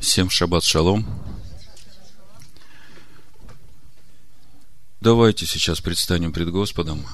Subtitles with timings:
[0.00, 1.06] Всем шаббат шалом.
[5.02, 7.06] Давайте сейчас предстанем пред Господом.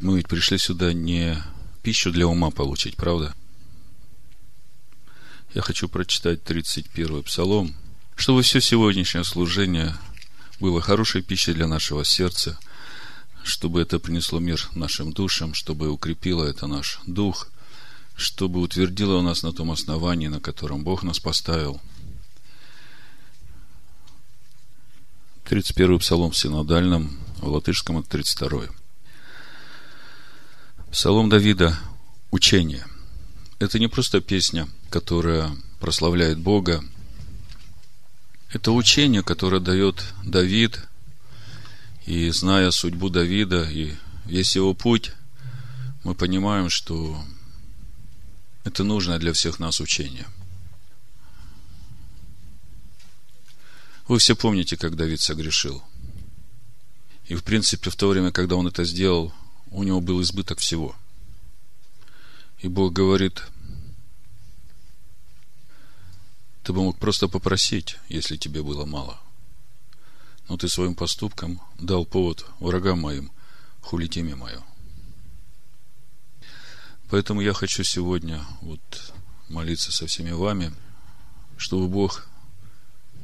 [0.00, 1.42] Мы ведь пришли сюда не
[1.82, 3.34] пищу для ума получить, правда?
[5.52, 7.74] Я хочу прочитать 31-й псалом,
[8.14, 9.96] чтобы все сегодняшнее служение
[10.60, 12.60] было хорошей пищей для нашего сердца,
[13.42, 17.48] чтобы это принесло мир нашим душам, чтобы укрепило это наш дух–
[18.20, 21.80] чтобы утвердила у нас на том основании, на котором Бог нас поставил.
[25.44, 28.66] 31 псалом в синодальном, в латышском это 32.
[30.92, 31.78] Псалом Давида–
[32.30, 32.84] учение.
[33.58, 35.50] Это не просто песня, которая
[35.80, 36.84] прославляет Бога.
[38.52, 40.86] Это учение, которое дает Давид,
[42.04, 43.94] и зная судьбу Давида и
[44.26, 45.12] весь его путь,
[46.04, 47.22] мы понимаем, что
[48.64, 50.26] это нужное для всех нас учение.
[54.08, 55.82] Вы все помните, как Давид согрешил.
[57.26, 59.32] И, в принципе, в то время, когда он это сделал,
[59.70, 60.96] у него был избыток всего.
[62.58, 63.42] И Бог говорит,
[66.64, 69.20] ты бы мог просто попросить, если тебе было мало.
[70.48, 73.30] Но ты своим поступком дал повод врагам моим
[73.80, 74.62] хулить имя мое.
[77.10, 78.80] Поэтому я хочу сегодня вот
[79.48, 80.72] молиться со всеми вами,
[81.56, 82.28] чтобы Бог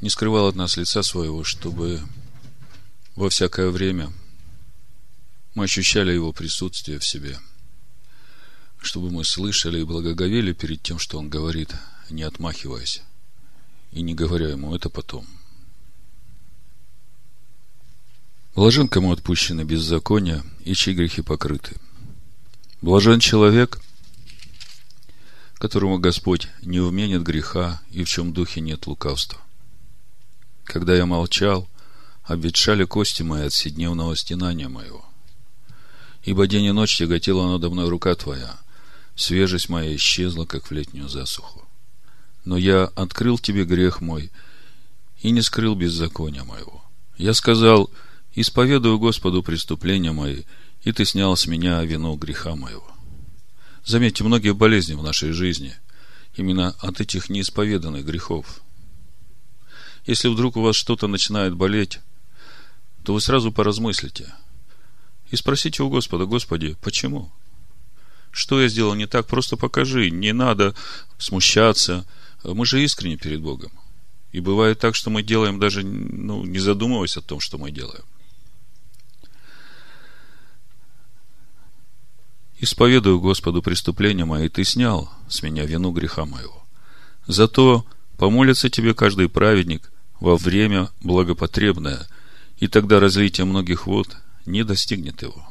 [0.00, 2.00] не скрывал от нас лица своего, чтобы
[3.14, 4.12] во всякое время
[5.54, 7.38] мы ощущали Его присутствие в себе,
[8.82, 11.72] чтобы мы слышали и благоговели перед тем, что Он говорит,
[12.10, 13.02] не отмахиваясь
[13.92, 15.24] и не говоря Ему это потом.
[18.56, 21.76] Блажен, кому отпущены беззакония и чьи грехи покрыты–
[22.82, 23.80] Блажен человек,
[25.54, 29.40] которому Господь не вменит греха и в чем духе нет лукавства.
[30.64, 31.68] Когда я молчал,
[32.24, 35.04] обветшали кости мои от седневного стенания моего.
[36.24, 38.58] Ибо день и ночь тяготела надо мной рука твоя,
[39.14, 41.64] свежесть моя исчезла, как в летнюю засуху.
[42.44, 44.30] Но я открыл тебе грех мой
[45.22, 46.84] и не скрыл беззакония моего.
[47.16, 47.90] Я сказал,
[48.34, 50.42] исповедую Господу преступления мои,
[50.86, 52.86] и ты снял с меня вину греха моего.
[53.84, 55.74] Заметьте, многие болезни в нашей жизни
[56.36, 58.60] именно от этих неисповеданных грехов.
[60.06, 61.98] Если вдруг у вас что-то начинает болеть,
[63.04, 64.32] то вы сразу поразмыслите
[65.32, 67.32] и спросите у Господа, Господи, почему?
[68.30, 69.26] Что я сделал не так?
[69.26, 70.10] Просто покажи.
[70.10, 70.76] Не надо
[71.18, 72.06] смущаться.
[72.44, 73.72] Мы же искренне перед Богом.
[74.30, 78.04] И бывает так, что мы делаем даже, ну, не задумываясь о том, что мы делаем.
[82.58, 86.64] Исповедую Господу преступления мои, ты снял с меня вину греха моего.
[87.26, 87.84] Зато
[88.16, 92.06] помолится тебе каждый праведник во время благопотребное,
[92.58, 95.46] и тогда разлитие многих вод не достигнет его.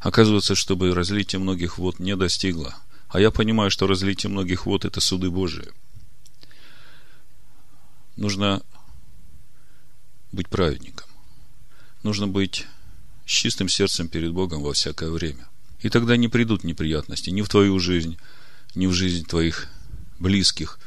[0.00, 2.74] Оказывается, чтобы разлитие многих вод не достигло,
[3.08, 5.70] а я понимаю, что разлитие многих вод– это суды Божии.
[8.16, 8.62] Нужно
[10.32, 11.08] быть праведником.
[12.02, 12.66] Нужно быть
[13.26, 15.48] с чистым сердцем перед Богом во всякое время.
[15.80, 18.18] И тогда не придут неприятности ни в твою жизнь,
[18.74, 19.68] ни в жизнь твоих
[20.18, 20.78] близких,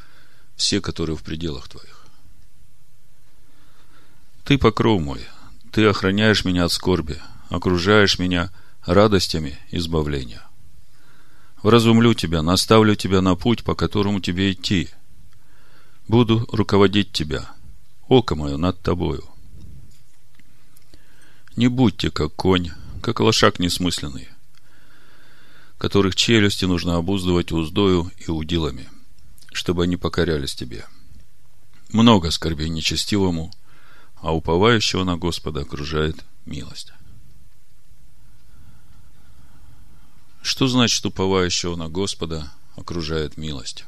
[0.55, 2.05] все, которые в пределах твоих.
[4.43, 5.21] Ты покров мой,
[5.71, 8.51] ты охраняешь меня от скорби, окружаешь меня
[8.85, 10.43] радостями избавления.
[11.61, 14.89] Вразумлю тебя, наставлю тебя на путь, по которому тебе идти.
[16.07, 17.49] Буду руководить тебя,
[18.07, 19.23] око мое над тобою–
[21.57, 22.69] не будьте как конь,
[23.01, 24.29] как лошак несмысленный,
[25.79, 28.88] которых челюсти нужно обуздывать уздою и удилами,
[29.51, 30.85] чтобы они покорялись тебе.
[31.90, 33.51] Много скорбей нечестивому,
[34.16, 36.94] а уповающего на Господа окружает милость.
[40.44, 43.86] Что значит уповающего на Господа окружает милость?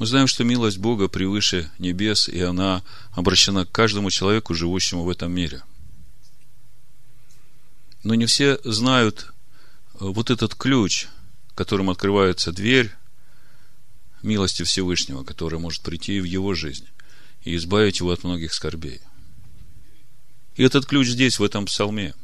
[0.00, 2.82] Мы знаем, что милость Бога превыше небес, и она
[3.12, 5.62] обращена к каждому человеку, живущему в этом мире.
[8.02, 11.06] Но не все знают э, вот этот ключ,
[11.54, 12.90] которым открывается дверь
[14.22, 16.88] милости Всевышнего, которая может прийти в его жизнь
[17.44, 19.02] и избавить его от многих скорбей.
[20.56, 22.14] И этот ключ здесь, в этом псалме.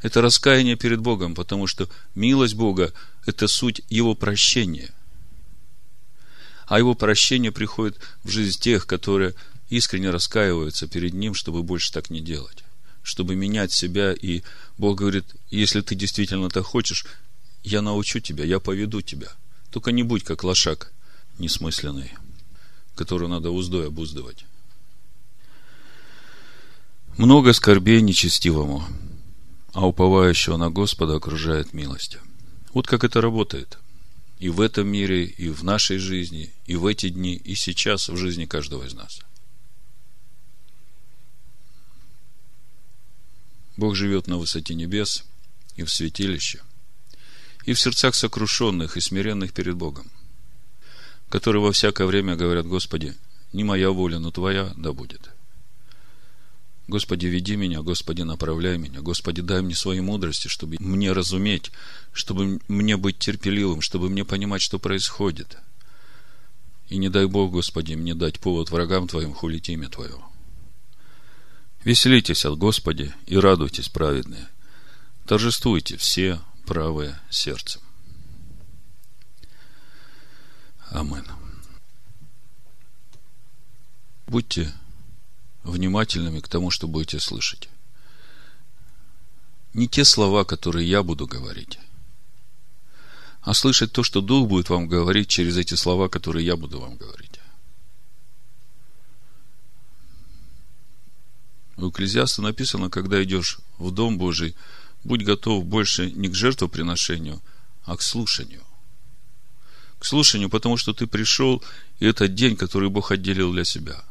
[0.00, 2.94] Это раскаяние перед Богом, потому что милость Бога–
[3.26, 4.95] это суть Его прощения
[6.66, 9.34] а его прощение приходит в жизнь тех, которые
[9.68, 12.64] искренне раскаиваются перед ним, чтобы больше так не делать,
[13.02, 14.12] чтобы менять себя.
[14.12, 14.42] И
[14.78, 17.06] Бог говорит, если ты действительно так хочешь,
[17.62, 19.28] я научу тебя, я поведу тебя.
[19.70, 20.92] Только не будь как лошак
[21.38, 22.12] несмысленный,
[22.94, 24.44] которого надо уздой обуздывать.
[27.16, 28.84] Много скорбей нечестивому,
[29.72, 32.20] а уповающего на Господа окружает милостью.
[32.72, 33.78] Вот как это работает.
[34.38, 38.16] И в этом мире, и в нашей жизни, и в эти дни, и сейчас в
[38.16, 39.20] жизни каждого из нас.
[43.76, 45.24] Бог живет на высоте небес
[45.76, 46.62] и в святилище,
[47.64, 50.10] и в сердцах сокрушенных и смиренных перед Богом,
[51.28, 53.16] которые во всякое время говорят, Господи,
[53.52, 55.35] не моя воля, но Твоя да будет.
[56.88, 61.72] Господи, веди меня, Господи, направляй меня, Господи, дай мне своей мудрости, чтобы мне разуметь,
[62.12, 65.58] чтобы мне быть терпеливым, чтобы мне понимать, что происходит.
[66.88, 70.14] И не дай Бог, Господи, мне дать повод врагам Твоим хулить имя Твое.
[71.82, 74.48] Веселитесь от Господи и радуйтесь, праведные.
[75.26, 77.80] Торжествуйте все правые сердцем.
[80.90, 81.26] Амин.
[84.28, 84.72] Будьте
[85.66, 87.68] внимательными к тому, что будете слышать.
[89.74, 91.78] Не те слова, которые я буду говорить,
[93.42, 96.96] а слышать то, что Дух будет вам говорить через эти слова, которые я буду вам
[96.96, 97.40] говорить.
[101.76, 104.56] У Экклезиаста написано, когда идешь в Дом Божий,
[105.04, 107.42] будь готов больше не к жертвоприношению,
[107.84, 108.62] а к слушанию.
[109.98, 111.62] К слушанию, потому что ты пришел,
[112.00, 114.02] и это день, который Бог отделил для себя.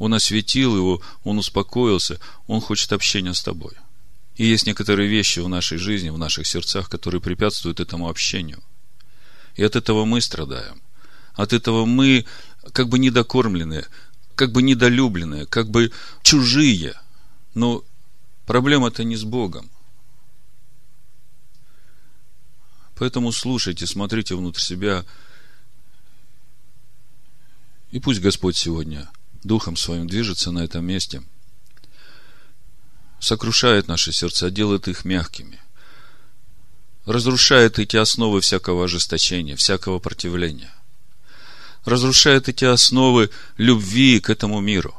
[0.00, 3.74] Он осветил его, он успокоился, он хочет общения с тобой.
[4.34, 8.62] И есть некоторые вещи в нашей жизни, в наших сердцах, которые препятствуют этому общению.
[9.56, 10.80] И от этого мы страдаем.
[11.34, 12.24] От этого мы
[12.72, 13.84] как бы недокормленные,
[14.36, 15.92] как бы недолюбленные, как бы
[16.22, 16.94] чужие.
[17.52, 17.84] Но
[18.46, 19.68] проблема-то не с Богом.
[22.96, 25.04] Поэтому слушайте, смотрите внутрь себя.
[27.90, 29.10] И пусть Господь сегодня
[29.42, 31.22] Духом Своим движется на этом месте,
[33.20, 35.60] сокрушает наши сердца, делает их мягкими,
[37.04, 40.72] разрушает эти основы всякого ожесточения, всякого противления
[41.84, 44.94] разрушает эти основы любви к этому миру.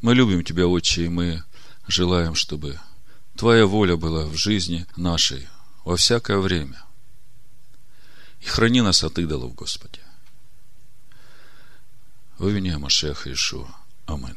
[0.00, 1.42] Мы любим Тебя, Отче, и мы
[1.88, 2.78] желаем, чтобы
[3.36, 5.48] Твоя воля была в жизни нашей
[5.84, 6.82] во всякое время.
[8.40, 10.00] И храни нас от идолов, Господи.
[12.38, 13.68] Во имя Машеха Ишуа.
[14.06, 14.34] Аминь.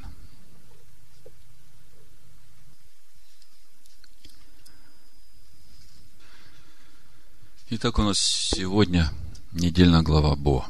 [7.69, 9.11] Итак, у нас сегодня
[9.51, 10.69] недельная глава Бо.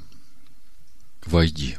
[1.25, 1.77] Войди.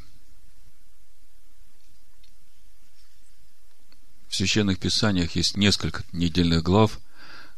[4.28, 7.00] В священных писаниях есть несколько недельных глав,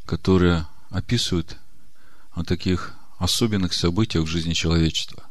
[0.07, 1.59] которые описывают
[2.31, 5.25] о таких особенных событиях в жизни человечества.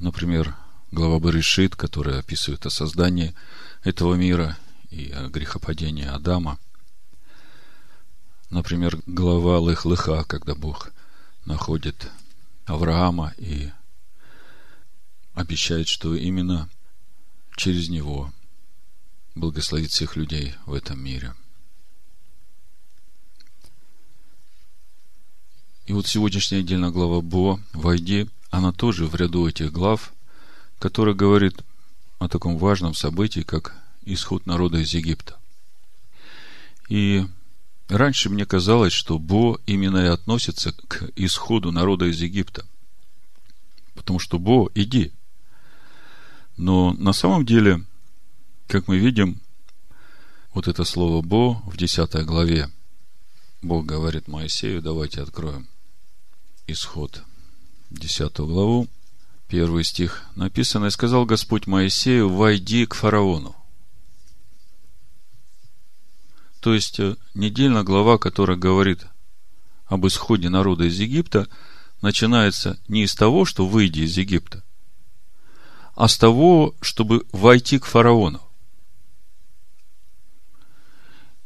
[0.00, 0.56] Например,
[0.90, 3.34] глава Барышит, которая описывает о создании
[3.82, 4.56] этого мира
[4.90, 6.58] и о грехопадении Адама–
[8.50, 10.90] Например, глава Лых-Лыха, когда Бог
[11.44, 12.10] находит
[12.64, 13.70] Авраама и
[15.34, 16.68] обещает, что именно
[17.56, 18.32] через него
[19.34, 21.34] благословит всех людей в этом мире.
[25.84, 30.14] И вот сегодняшняя отдельная глава Бо «Войди», она тоже в ряду этих глав,
[30.78, 31.62] которая говорит
[32.18, 35.36] о таком важном событии, как исход народа из Египта.
[36.88, 37.24] И
[37.88, 42.66] Раньше мне казалось, что Бо именно и относится к исходу народа из Египта.
[43.94, 45.10] Потому что Бо, иди.
[46.58, 47.82] Но на самом деле,
[48.66, 49.40] как мы видим,
[50.52, 52.70] вот это слово Бо в 10 главе,
[53.62, 55.66] Бог говорит Моисею, давайте откроем
[56.66, 57.22] исход
[57.90, 58.86] 10 главу,
[59.48, 63.58] первый стих написано, и сказал Господь Моисею, войди к фараону
[66.60, 69.06] то есть, э, недельная глава, которая говорит
[69.86, 71.48] об исходе народа из Египта,
[72.02, 74.62] начинается не из того, что выйди из Египта,
[75.94, 78.42] а с того, чтобы войти к фараону.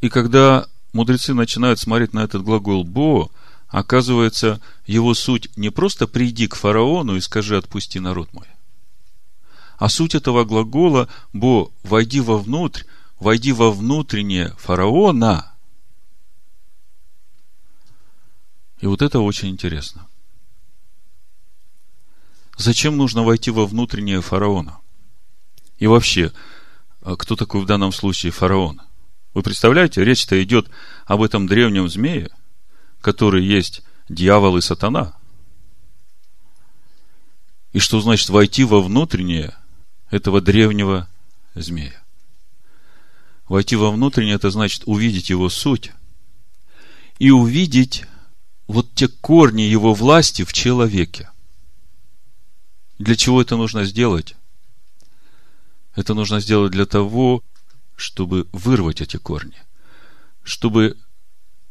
[0.01, 3.31] И когда мудрецы начинают смотреть на этот глагол «бо»,
[3.73, 8.47] оказывается, его суть не просто «приди к фараону и скажи, отпусти народ мой»,
[9.79, 12.85] а суть этого глагола «бо»– «войди вовнутрь»,
[13.23, 15.55] войди во внутреннее фараона.
[18.81, 20.09] И вот это очень интересно.
[22.57, 24.79] Зачем нужно войти во внутреннее фараона?
[25.79, 26.33] И вообще,
[27.01, 28.83] а кто такой в данном случае фараон?
[29.35, 30.69] Вы представляете, речь-то идет
[31.07, 32.31] об этом древнем змее,
[33.03, 35.15] который есть дьявол и сатана.
[37.73, 39.55] И что значит войти во внутреннее
[40.11, 41.09] этого древнего
[41.55, 42.03] змея?
[43.49, 45.93] Войти во внутреннее, это значит увидеть его суть
[47.19, 48.05] и увидеть
[48.67, 51.31] вот те корни его власти в человеке.
[52.99, 54.37] Для чего это нужно сделать?
[55.95, 57.43] Это нужно сделать для того,
[57.97, 59.61] чтобы вырвать эти корни,
[60.43, 60.97] чтобы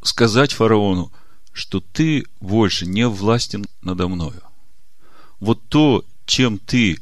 [0.03, 1.11] сказать фараону,
[1.53, 4.41] что ты больше не властен надо мною.
[5.39, 6.99] Вот то, чем ты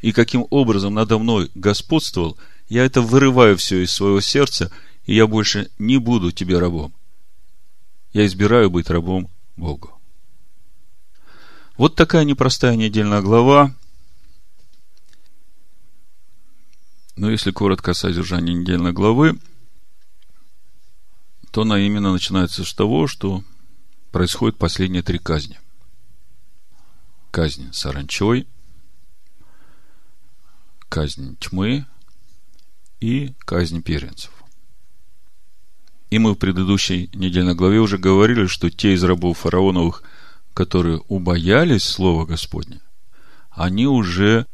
[0.00, 2.36] и каким образом надо мной господствовал,
[2.68, 4.72] я это вырываю все из своего сердца,
[5.04, 6.92] и я больше не буду тебе рабом.
[8.12, 9.98] Я избираю быть рабом Богу.
[11.76, 13.74] Вот такая непростая недельная глава.
[17.16, 19.38] Но если коротко о содержании недельной главы,
[21.50, 23.44] то она именно начинается с того, что
[24.12, 25.58] происходят последние три казни.
[27.30, 28.46] Казнь саранчой,
[30.88, 31.86] казнь тьмы
[33.00, 34.30] и казнь первенцев.
[36.10, 40.02] И мы в предыдущей недельной главе уже говорили, что те из рабов фараоновых,
[40.52, 42.82] которые убоялись Слова Господня,
[43.50, 44.46] они уже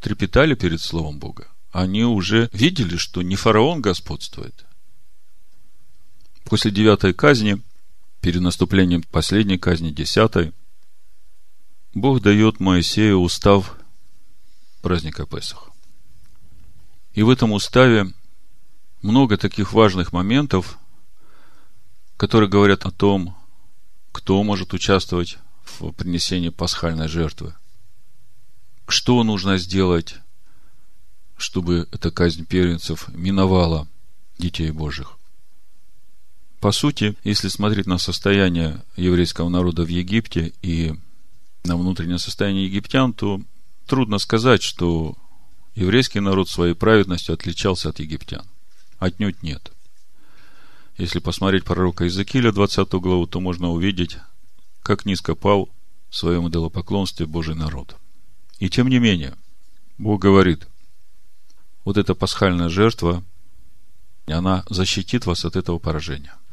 [0.00, 1.48] трепетали перед Словом Бога.
[1.72, 4.66] Они уже видели, что не фараон господствует.
[6.44, 7.62] После девятой казни–
[8.26, 10.52] перед наступлением последней казни, десятой,
[11.94, 13.76] Бог дает Моисею устав
[14.82, 15.70] праздника Песах.
[17.12, 18.12] И в этом уставе
[19.00, 20.76] много таких важных моментов,
[22.16, 23.36] которые говорят о том,
[24.10, 25.38] кто может участвовать
[25.78, 27.54] в принесении пасхальной жертвы.
[28.88, 30.16] Что нужно сделать,
[31.36, 33.86] чтобы эта казнь первенцев миновала
[34.36, 35.15] детей Божьих.
[36.60, 40.94] По сути, если смотреть на состояние еврейского народа в Египте и
[41.64, 43.40] на внутреннее состояние египтян, то
[43.86, 45.16] трудно сказать, что
[45.74, 48.46] еврейский народ своей праведностью отличался от египтян.
[48.98, 49.72] Отнюдь нет.
[50.96, 54.16] Если посмотреть пророка Иезекииля, 20 главу, то можно увидеть,
[54.82, 55.68] как низко пал
[56.08, 57.96] в своем идолопоклонстве Божий народ.
[58.58, 59.36] И тем не менее,
[59.98, 60.66] Бог говорит,
[61.84, 63.22] вот эта пасхальная жертва,
[64.26, 66.34] она защитит вас от этого поражения–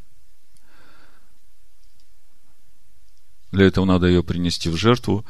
[3.53, 5.23] Для этого надо ее принести в жертву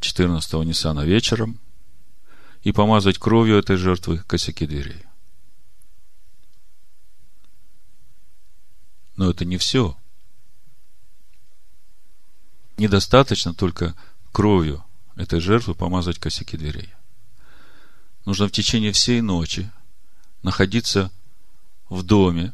[0.00, 1.60] 14-го Ниссана вечером
[2.64, 5.04] и помазать кровью этой жертвы косяки дверей.
[9.14, 9.96] Но это не все.
[12.76, 13.94] Недостаточно только
[14.32, 14.84] кровью
[15.14, 16.92] этой жертвы помазать косяки дверей.
[18.24, 19.70] Нужно в течение всей ночи
[20.42, 21.12] находиться
[21.88, 22.52] в доме,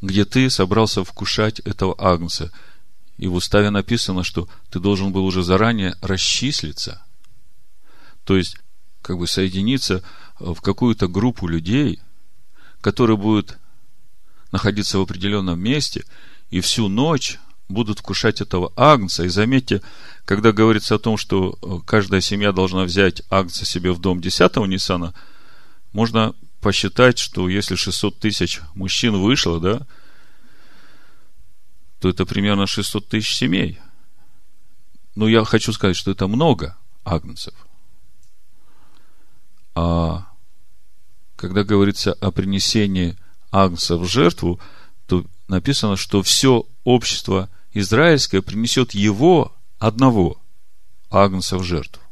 [0.00, 2.50] где ты собрался вкушать этого агнца–
[3.16, 7.02] и в уставе написано, что ты должен был уже заранее расчислиться.
[8.24, 8.56] То есть,
[9.02, 10.02] как бы соединиться
[10.38, 12.00] в какую-то группу людей,
[12.80, 13.58] которые будут
[14.50, 16.04] находиться в определенном месте
[16.50, 19.24] и всю ночь будут вкушать этого агнца.
[19.24, 19.82] И заметьте,
[20.24, 24.66] когда говорится о том, что э, каждая семья должна взять агнца себе в дом 10-го
[24.66, 25.14] Ниссана,
[25.92, 29.86] можно посчитать, что если 600 тысяч мужчин вышло, да,
[32.04, 33.80] то это примерно 600 тысяч семей.
[35.14, 37.54] Но я хочу сказать, что это много агнцев.
[39.74, 40.28] А
[41.34, 43.16] когда говорится о принесении
[43.50, 44.60] агнца в жертву,
[45.06, 50.38] то написано, что все общество израильское принесет его одного
[51.08, 52.02] агнца в жертву.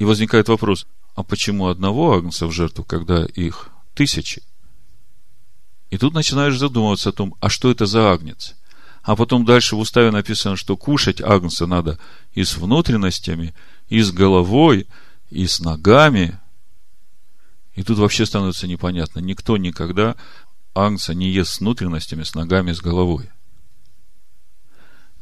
[0.00, 4.42] И возникает вопрос, а почему одного агнца в жертву, когда их тысячи?
[5.90, 8.54] И тут начинаешь задумываться о том, а что это за агнец?
[9.02, 11.98] А потом дальше в уставе написано, что кушать агнца надо
[12.32, 13.54] и с внутренностями,
[13.88, 14.86] и с головой,
[15.30, 16.38] и с ногами.
[17.74, 19.20] И тут вообще становится непонятно.
[19.20, 20.16] Никто никогда
[20.74, 23.28] агнца не ест с внутренностями, с ногами, с головой.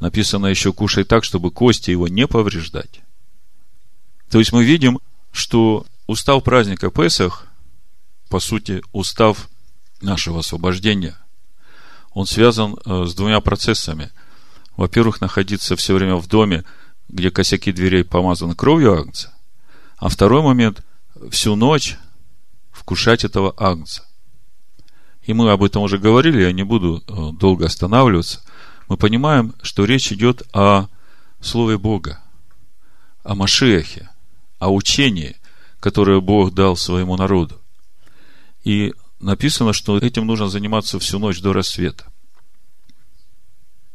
[0.00, 3.00] Написано еще кушай так, чтобы кости его не повреждать.
[4.30, 4.98] То есть мы видим,
[5.32, 7.46] что устав праздника Песах,
[8.28, 9.48] по сути, устав
[10.00, 11.16] нашего освобождения,
[12.12, 14.10] он связан э, с двумя процессами.
[14.76, 16.64] Во-первых, находиться все время в доме,
[17.08, 19.34] где косяки дверей помазаны кровью агнца,
[19.96, 20.82] а второй момент–
[21.30, 21.96] всю ночь
[22.70, 24.04] вкушать этого агнца.
[25.22, 28.42] И мы об этом уже говорили, я не буду э, долго останавливаться.
[28.88, 30.86] Мы понимаем, что речь идет о
[31.40, 32.20] Слове Бога,
[33.22, 34.08] о Машехе,
[34.58, 35.36] о учении,
[35.80, 37.60] которое Бог дал своему народу.
[38.64, 42.06] И написано, что этим нужно заниматься всю ночь до рассвета.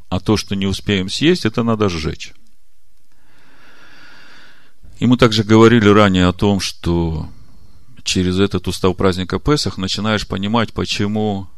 [0.09, 2.33] А то, что не успеем съесть, это надо сжечь.
[4.99, 7.29] И мы также говорили ранее о том, что
[8.03, 11.49] через этот устав праздника Песах начинаешь понимать, почему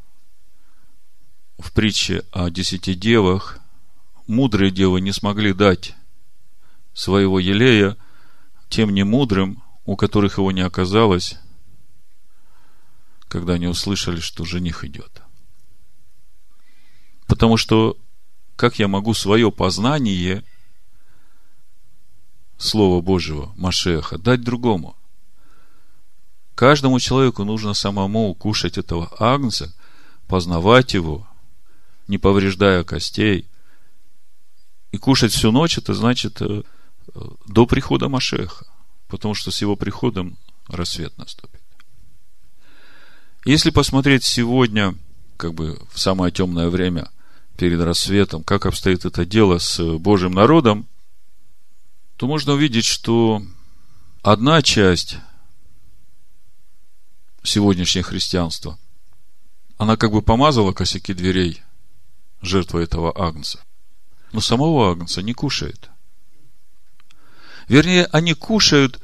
[1.57, 3.59] в притче о десяти девах
[4.27, 5.95] мудрые девы не смогли дать
[6.93, 7.97] своего елея
[8.69, 11.37] тем немудрым, у которых его не оказалось,
[13.35, 15.21] когда они услышали, что жених идет.
[17.27, 17.97] Потому что
[18.55, 20.41] как я могу свое познание
[22.57, 24.95] Слова Божьего, Машеха, дать другому?
[26.55, 29.75] Каждому человеку нужно самому кушать этого агнца,
[30.27, 31.27] познавать его,
[32.07, 33.49] не повреждая костей.
[34.93, 36.63] И кушать всю ночь, это значит э,
[37.47, 38.65] до прихода Машеха,
[39.09, 40.37] потому что с его приходом
[40.69, 41.64] рассвет наступит.
[43.45, 44.95] Если посмотреть сегодня,
[45.37, 47.11] как бы в самое темное время
[47.57, 50.87] перед рассветом, как обстоит это дело с Божьим народом,
[52.17, 53.43] то можно увидеть, что
[54.23, 55.17] одна часть
[57.43, 58.79] сегодняшнего христианства,
[59.77, 61.61] она как бы помазала косяки дверей
[62.41, 63.63] жертвы этого агнца.
[64.31, 65.91] Но самого агнца не кушает.
[67.67, 68.99] Вернее, они кушают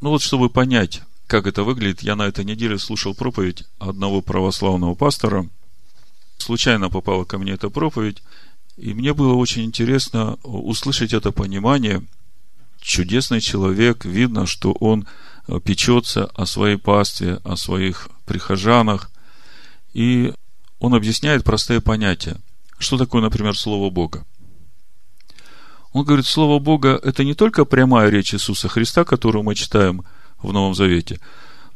[0.00, 4.94] Ну вот, чтобы понять, как это выглядит, я на этой неделе слушал проповедь одного православного
[4.94, 5.48] пастора.
[6.38, 8.22] Случайно попала ко мне эта проповедь,
[8.78, 12.02] и мне было очень интересно услышать это понимание.
[12.80, 15.06] Чудесный человек, видно, что он
[15.46, 19.10] э, печется о своей пастве, о своих прихожанах,
[19.92, 20.32] и
[20.78, 22.38] он объясняет простые понятия.
[22.78, 24.24] Что такое, например, Слово Бога?
[25.92, 30.04] Он говорит, Слово Бога– это не только прямая речь Иисуса Христа, которую мы читаем
[30.38, 31.18] в Новом Завете,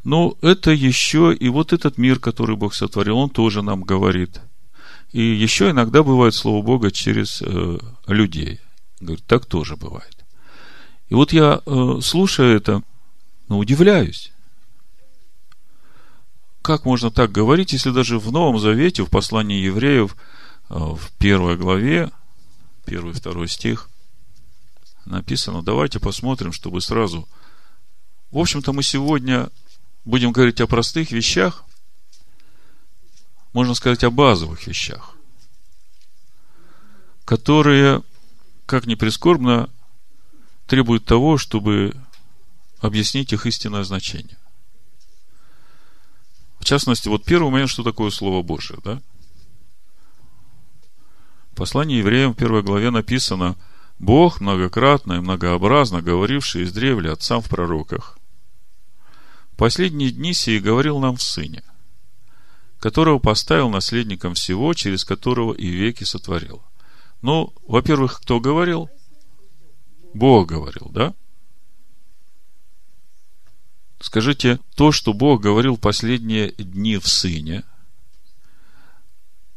[0.05, 4.41] но это еще и вот этот мир, который Бог сотворил, Он тоже нам говорит.
[5.13, 8.61] И еще иногда бывает Слово Бога через э, людей.
[9.01, 10.25] Говорит, так тоже бывает.
[11.09, 12.83] И вот я, э, слушая это,
[13.49, 14.33] ну, удивляюсь.
[16.63, 20.17] Как можно так говорить, если даже в Новом Завете, в послании евреев,
[20.71, 22.11] э, в первой главе,
[22.85, 23.89] первый, второй стих,
[25.07, 25.63] написано.
[25.63, 27.29] Давайте посмотрим, чтобы сразу...
[28.31, 29.49] В общем-то, мы сегодня
[30.05, 31.65] будем говорить о простых вещах,
[33.53, 35.15] можно сказать, о базовых вещах,
[37.25, 38.03] которые,
[38.67, 39.71] как ни прискорбно,
[40.67, 41.95] требуют того, чтобы
[42.81, 44.39] объяснить их истинное значение.
[46.59, 49.01] В частности, вот первый момент, что такое Слово Божие, да?
[51.53, 53.57] В послании евреям в первой главе написано–
[53.99, 58.19] Бог, многократно и многообразно говоривший издревле отцам в пророках,
[59.57, 61.63] последние дни сии говорил нам в Сыне,
[62.81, 66.63] которого поставил наследником всего, через которого и веки сотворил.
[67.23, 68.91] Ну, во-первых, кто говорил?
[70.13, 71.15] Бог говорил, да?
[74.01, 77.65] Скажите, то, что Бог говорил последние дни в Сыне,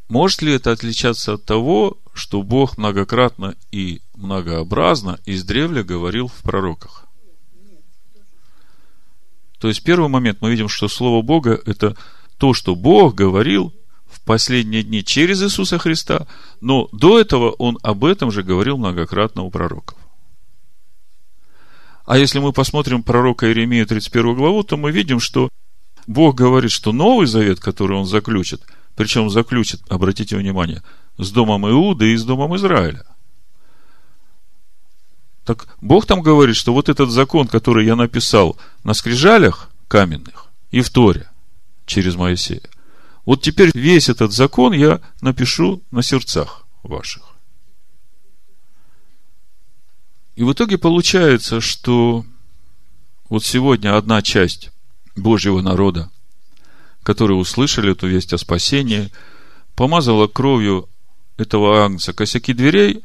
[0.07, 7.05] может ли это отличаться от того, что Бог многократно и многообразно издревле говорил в пророках.
[9.59, 11.95] То есть, первый момент мы видим, что Слово Бога– это
[12.37, 13.73] то, что Бог говорил
[14.05, 16.27] в последние дни через Иисуса Христа,
[16.61, 19.97] но до этого Он об этом же говорил многократно у пророков.
[22.05, 25.49] А если мы посмотрим пророка Иеремия 31 главу, то мы видим, что
[26.05, 28.61] Бог говорит, что Новый Завет, который Он заключит,
[28.95, 30.81] причем заключит, обратите внимание,
[31.17, 33.03] с домом Иуды и с домом Израиля.
[35.43, 40.81] Так Бог там говорит, что вот этот закон, который я написал на скрижалях каменных и
[40.81, 41.29] в Торе
[41.85, 42.61] через Моисея,
[43.25, 47.23] вот теперь весь этот закон я напишу на сердцах ваших.
[50.35, 52.25] И в итоге получается, что
[53.29, 54.71] вот сегодня одна часть
[55.15, 56.11] Божьего народа,
[57.03, 59.11] которые услышали эту весть о спасении,
[59.75, 60.89] помазала кровью
[61.37, 62.13] этого агнца.
[62.13, 63.03] Косяки дверей,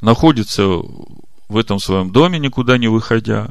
[0.00, 3.50] находится в этом своем доме, никуда не выходя,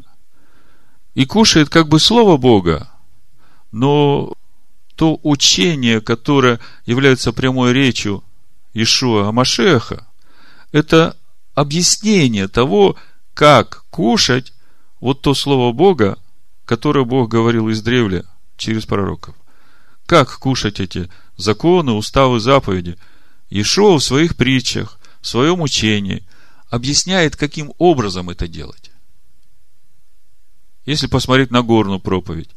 [1.14, 2.90] и кушает как бы Слово Бога,
[3.72, 4.34] но
[4.94, 8.22] то учение, которое является прямой речью
[8.74, 10.06] Ишуа Амашеха,
[10.72, 11.16] это
[11.54, 12.96] объяснение того,
[13.34, 14.52] как кушать
[15.00, 16.18] вот то Слово Бога,
[16.64, 18.24] которое Бог говорил из древля
[18.56, 19.34] через пророков.
[20.06, 22.98] Как кушать эти законы, уставы, заповеди–
[23.60, 26.26] Ишуа в своих притчах, в своем учении
[26.70, 28.90] объясняет, каким образом это делать.
[30.86, 32.48] Если посмотреть на горную проповедь,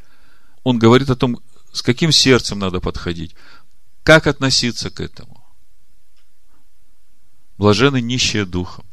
[0.63, 1.39] он говорит о том,
[1.73, 3.35] с каким сердцем надо подходить,
[4.03, 5.43] как относиться к этому.
[7.57, 8.85] Блажены нищие духом,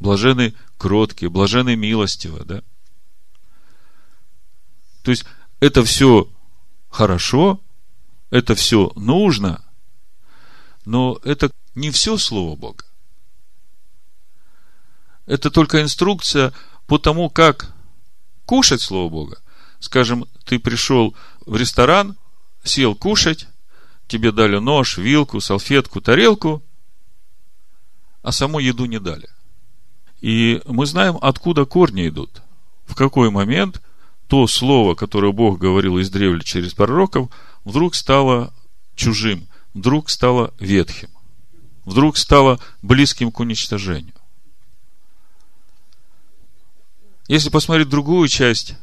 [0.00, 2.62] блажены кроткие, блажены милостивые, да?
[5.02, 5.24] То есть,
[5.60, 6.28] это все
[6.90, 7.60] хорошо,
[8.30, 9.65] это все нужно,
[10.86, 12.84] но это не все Слово Бога.
[15.26, 16.54] Это только инструкция
[16.86, 17.74] по тому, как
[18.46, 19.42] кушать Слово Бога.
[19.80, 22.16] Скажем, ты пришел в ресторан,
[22.62, 23.48] сел кушать,
[24.06, 26.62] тебе дали нож, вилку, салфетку, тарелку,
[28.22, 29.28] а саму еду не дали.
[30.20, 32.42] И мы знаем, откуда корни идут.
[32.86, 33.82] В какой момент
[34.28, 37.28] то слово, которое Бог говорил из древля через пророков,
[37.64, 38.54] вдруг стало
[38.94, 41.10] чужим, вдруг стало ветхим,
[41.84, 44.14] вдруг стало близким к уничтожению.
[47.28, 48.74] Если посмотреть другую часть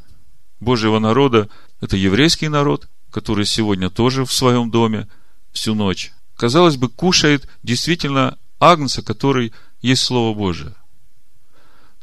[0.60, 1.50] Божьего народа,
[1.82, 5.08] это еврейский народ, который сегодня тоже в своем доме
[5.52, 9.52] всю ночь, казалось бы, кушает действительно агнца, который
[9.82, 10.76] есть Слово Божие.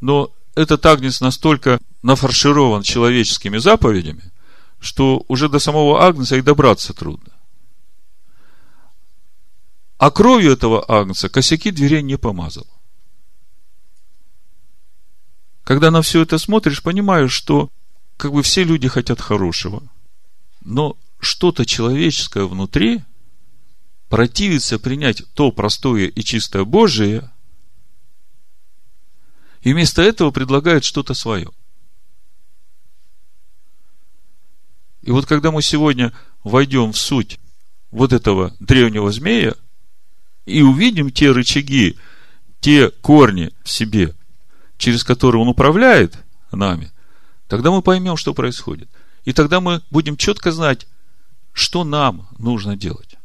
[0.00, 4.32] Но этот агнец настолько нафарширован человеческими заповедями,
[4.80, 7.29] что уже до самого агнца и добраться трудно.
[10.00, 12.66] А кровью этого агнца косяки дверей не помазал.
[15.62, 17.68] Когда на все это смотришь, понимаешь, что
[18.16, 19.82] как бы все люди хотят хорошего.
[20.62, 23.04] Но что-то человеческое внутри
[24.08, 27.30] противится принять то простое и чистое Божие,
[29.60, 31.50] и вместо этого предлагает что-то свое.
[35.02, 37.38] И вот когда мы сегодня войдем в суть
[37.90, 39.56] вот этого древнего змея
[40.46, 41.96] и увидим те рычаги,
[42.60, 44.14] те корни в себе,
[44.78, 46.18] через которые он управляет
[46.52, 46.90] нами,
[47.48, 48.88] тогда мы поймем, что происходит.
[49.24, 50.86] И тогда мы будем четко знать,
[51.52, 53.16] что нам нужно делать.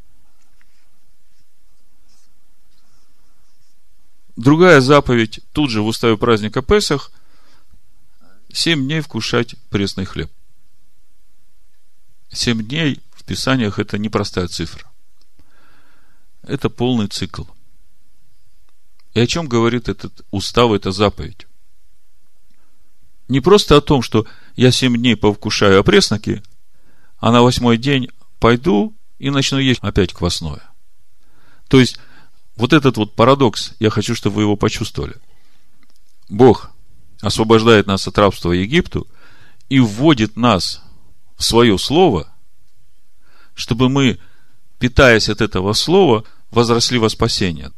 [4.36, 7.12] Другая заповедь тут же в уставе праздника Песах–
[8.56, 10.32] семь дней вкушать пресный хлеб.
[12.32, 14.90] Семь дней в Писаниях– это непростая цифра.
[16.48, 17.44] Это полный цикл.
[19.14, 21.48] И о чем говорит этот устав, эта заповедь?
[23.28, 26.44] Не просто о том, что я семь дней повкушаю опресноки,
[27.18, 30.62] а на восьмой день пойду и начну есть опять квасное.
[31.68, 31.98] То есть,
[32.56, 35.16] вот этот вот парадокс, я хочу, чтобы вы его почувствовали.
[36.30, 36.72] Бог
[37.22, 39.08] освобождает нас от рабства Египту
[39.70, 40.84] и вводит нас
[41.38, 42.28] в свое слово,
[43.56, 44.20] чтобы мы,
[44.78, 46.24] питаясь от этого слова,
[46.56, 47.72] возросли во спасение.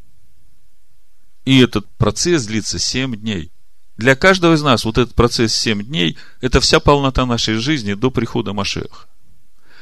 [1.45, 3.51] И этот процесс длится 7 дней.
[3.97, 8.11] Для каждого из нас вот этот процесс 7 дней– это вся полнота нашей жизни до
[8.11, 9.07] прихода Машеха.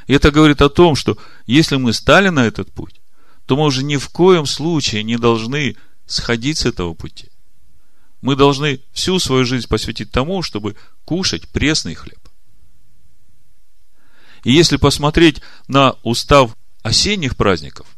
[0.08, 3.02] И это говорит о том, что если мы стали на этот путь,
[3.46, 7.30] то мы уже ни в коем случае не должны сходить с этого пути.
[8.22, 12.20] Мы должны всю свою жизнь посвятить тому, чтобы кушать пресный хлеб.
[14.44, 17.95] И если посмотреть на устав осенних праздников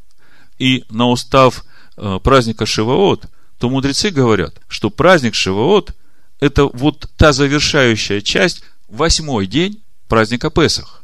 [0.60, 1.66] и на устав
[1.96, 3.26] э, праздника Шивоот,
[3.58, 5.96] то мудрецы говорят, что праздник Шивоот–
[6.40, 11.04] это вот та завершающая часть, восьмой день праздника Песах.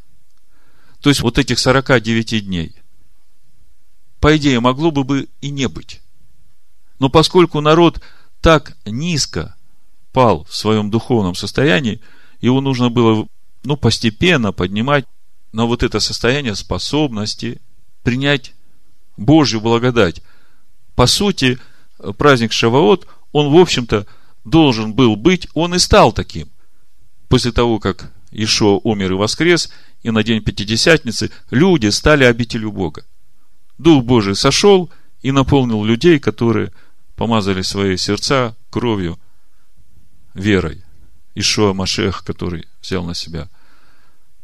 [1.01, 2.75] То есть, вот этих 49 дней.
[4.19, 6.01] По идее, могло бы бы и не быть.
[6.99, 8.01] Но поскольку народ
[8.39, 9.55] так низко
[10.13, 11.99] пал в своем духовном состоянии,
[12.39, 13.27] его нужно было
[13.63, 15.05] ну, постепенно поднимать
[15.51, 17.59] на вот это состояние способности
[18.03, 18.53] принять
[19.17, 20.21] Божью благодать.
[20.95, 21.59] По сути,
[22.17, 24.05] праздник Шаваот, он, в общем-то,
[24.43, 26.49] должен был быть, он и стал таким.
[27.27, 29.71] После того, как Ишо умер и воскрес,
[30.01, 33.05] и на день Пятидесятницы люди стали обителю Бога.
[33.77, 36.71] Дух Божий сошел и наполнил людей, которые
[37.15, 39.19] помазали свои сердца кровью,
[40.33, 40.83] верой.
[41.35, 43.49] Ишуа Машех, который взял на себя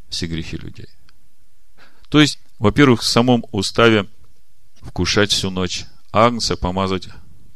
[0.10, 0.88] все грехи людей.
[2.10, 4.08] То есть, во-первых, в самом уставе
[4.81, 7.09] вкушать всю ночь агнца, помазать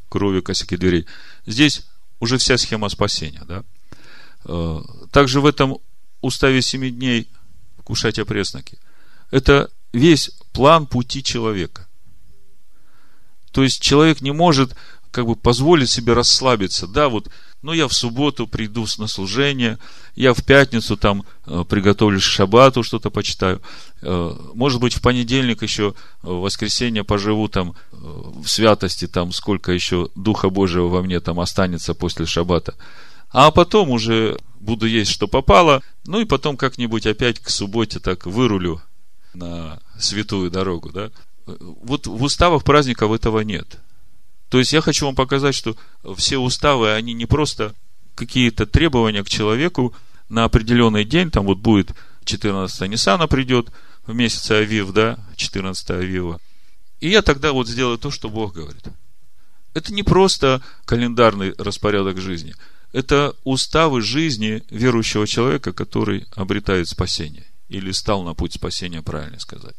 [0.08, 1.06] кровью косяки дверей.
[1.46, 1.86] Здесь
[2.20, 3.42] уже вся схема спасения.
[3.46, 3.64] Да?
[4.44, 5.78] Э, также в этом
[6.20, 7.28] уставе семи дней
[7.78, 8.78] вкушать опресноки.
[9.30, 11.86] Это весь план пути человека.
[13.52, 14.74] То есть человек не может
[15.10, 16.86] как бы позволить себе расслабиться.
[16.86, 17.28] Да, вот
[17.64, 19.78] ну, я в субботу приду на служение,
[20.16, 23.62] я в пятницу там э, приготовлю шабату, что-то почитаю.
[24.02, 29.72] Э, может быть, в понедельник еще, э, в воскресенье поживу там в святости, там сколько
[29.72, 32.74] еще Духа Божьего во мне там останется после шабата.
[33.30, 38.26] А потом уже буду есть, что попало, ну и потом как-нибудь опять к субботе так
[38.26, 38.82] вырулю
[39.32, 41.10] на святую дорогу, да.
[41.46, 43.78] Вот в уставах праздников этого нет.
[44.48, 45.76] То есть я хочу вам показать, что
[46.16, 47.74] все уставы, они не просто
[48.14, 49.94] какие-то требования к человеку
[50.28, 51.92] на определенный день, там вот будет
[52.24, 53.68] 14 Ниссана придет
[54.06, 56.40] в месяце Авив, да, 14 Авива.
[57.00, 58.84] И я тогда вот сделаю то, что Бог говорит.
[59.74, 62.54] Это не просто календарный распорядок жизни.
[62.92, 67.44] Это уставы жизни верующего человека, который обретает спасение.
[67.68, 69.74] Или стал на путь спасения, правильно сказать.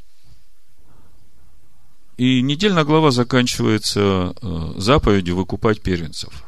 [2.17, 6.43] И недельная глава заканчивается э, заповедью выкупать первенцев.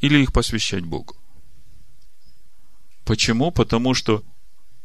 [0.00, 1.16] Или их посвящать Богу.
[3.04, 3.50] Почему?
[3.52, 4.24] Потому что,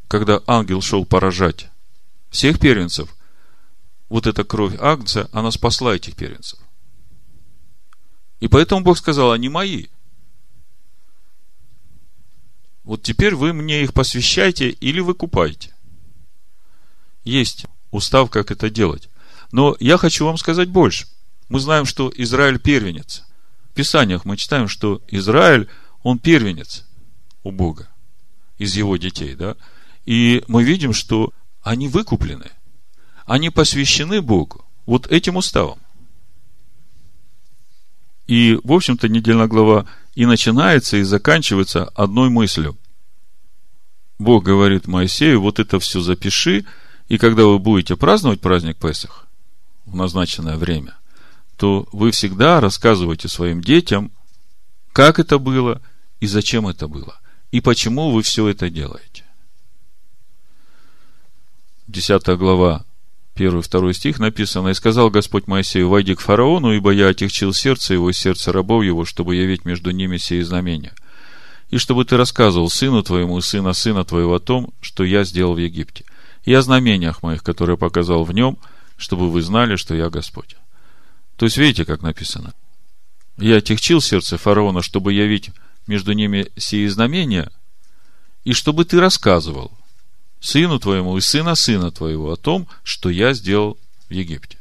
[0.07, 1.69] когда ангел шел поражать
[2.29, 3.15] всех первенцев,
[4.07, 6.59] вот эта кровь Агнца, она спасла этих первенцев.
[8.39, 9.87] И поэтому Бог сказал, они мои.
[12.83, 15.73] Вот теперь вы мне их посвящайте или выкупайте.
[17.23, 19.09] Есть устав, как это делать.
[19.51, 21.07] Но я хочу вам сказать больше.
[21.49, 23.25] Мы знаем, что Израиль первенец.
[23.71, 25.67] В Писаниях мы читаем, что Израиль,
[26.03, 26.85] он первенец
[27.43, 27.89] у Бога
[28.57, 29.55] из его детей, да?
[30.05, 32.51] И мы видим, что они выкуплены.
[33.25, 34.65] Они посвящены Богу.
[34.85, 35.79] Вот этим уставом.
[38.27, 42.77] И, в общем-то, недельная глава и начинается, и заканчивается одной мыслью.
[44.19, 46.65] Бог говорит Моисею, вот это все запиши,
[47.07, 49.28] и когда вы будете праздновать праздник Песах
[49.89, 50.97] в назначенное время,
[51.57, 54.11] то вы всегда рассказываете своим детям,
[54.93, 55.81] как это было
[56.19, 57.19] и зачем это было–
[57.51, 59.23] и почему вы все это делаете.
[61.87, 62.85] 10 глава,
[63.35, 68.11] 1-2 стих написано, «И сказал Господь Моисею, войди к фараону, ибо я отягчил сердце его
[68.11, 70.93] и сердце рабов его, чтобы явить между ними сие знамения.
[71.71, 75.55] И чтобы ты рассказывал сыну твоему и сына сына твоего о том, что я сделал
[75.55, 76.05] в Египте,
[76.43, 78.59] и о знамениях моих, которые показал в нем,
[78.99, 80.55] чтобы вы знали, что я Господь».
[81.37, 82.53] То есть, видите, как написано?
[83.37, 85.51] Я отягчил сердце фараона, чтобы явить
[85.87, 87.51] между ними сие знамения,
[88.43, 89.71] и чтобы ты рассказывал
[90.39, 93.77] сыну твоему и сына сына твоего о том, что я сделал
[94.09, 94.57] в Египте.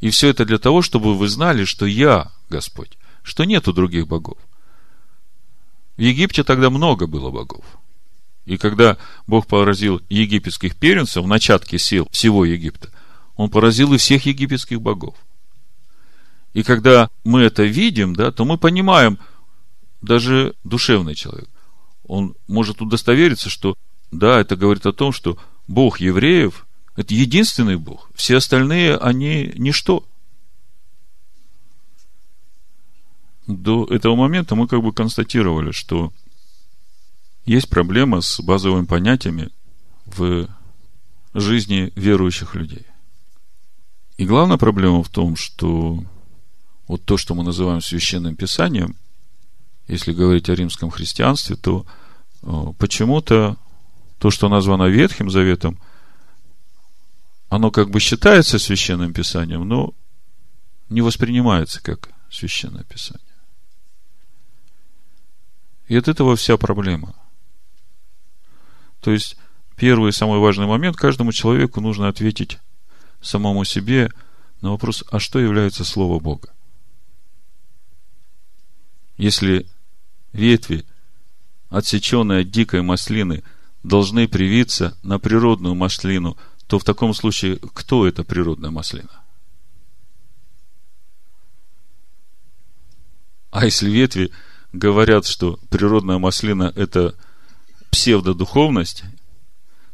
[0.00, 4.38] И все это для того, чтобы вы знали, что я Господь, что нету других богов.
[5.96, 7.64] В Египте тогда много было богов.
[8.44, 8.96] И когда
[9.28, 12.90] Бог поразил египетских первенцев в начатке сил всего Египта,
[13.36, 15.16] Он поразил и всех египетских богов.
[16.52, 19.18] И когда мы это видим, да, то мы понимаем–
[20.02, 21.48] даже душевный человек,
[22.04, 23.78] он может удостовериться, что
[24.10, 26.66] да, это говорит о том, что Бог евреев–
[26.96, 28.10] это единственный Бог.
[28.14, 30.04] Все остальные, они ничто.
[33.46, 36.12] До этого момента мы как бы констатировали, что
[37.46, 39.50] есть проблема с базовыми понятиями
[40.04, 40.48] в
[41.32, 42.86] жизни верующих людей.
[44.16, 46.04] И главная проблема в том, что
[46.86, 48.96] вот то, что мы называем священным писанием,
[49.88, 51.86] если говорить о римском христианстве, то
[52.42, 53.56] э, почему-то
[54.18, 55.78] то, что названо Ветхим Заветом,
[57.48, 59.92] оно как бы считается священным писанием, но
[60.88, 63.26] не воспринимается как священное писание.
[65.88, 67.14] И от этого вся проблема.
[69.00, 69.36] То есть,
[69.76, 72.58] первый и самый важный момент, каждому человеку нужно ответить
[73.22, 74.12] самому себе
[74.60, 76.50] на вопрос, а что является Слово Бога?
[79.16, 79.66] Если
[80.32, 80.84] ветви,
[81.68, 83.42] отсеченные от дикой маслины,
[83.82, 89.22] должны привиться на природную маслину, то в таком случае кто это природная маслина?
[93.50, 94.32] А если ветви
[94.72, 97.14] говорят, что природная маслина– это
[97.90, 99.04] псевдодуховность,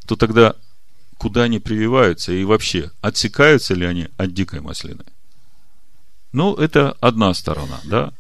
[0.07, 0.55] то тогда
[1.19, 5.05] куда они прививаются и вообще отсекаются ли они от дикой маслины?
[6.33, 8.13] Ну, это одна сторона, да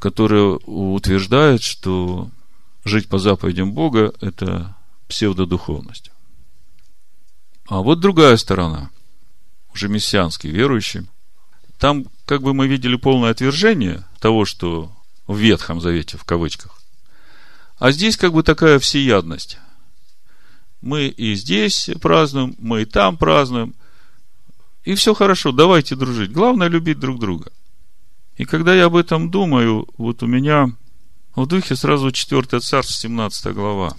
[0.00, 2.30] которые утверждают, что
[2.84, 4.74] жить по заповедям Бога– это
[5.06, 6.10] псевдодуховность.
[7.68, 8.90] А вот другая сторона,
[9.74, 11.06] уже мессианские верующие,
[11.78, 14.90] там как бы мы видели полное отвержение того, что
[15.26, 16.80] в Ветхом Завете, в кавычках.
[17.78, 19.58] А здесь как бы такая всеядность.
[20.80, 23.74] Мы и здесь празднуем, мы и там празднуем.
[24.84, 26.32] И все хорошо, давайте дружить.
[26.32, 27.52] Главное любить друг друга.
[28.36, 30.70] И когда я об этом думаю, вот у меня
[31.36, 33.94] в духе сразу 4 царство, 17 глава,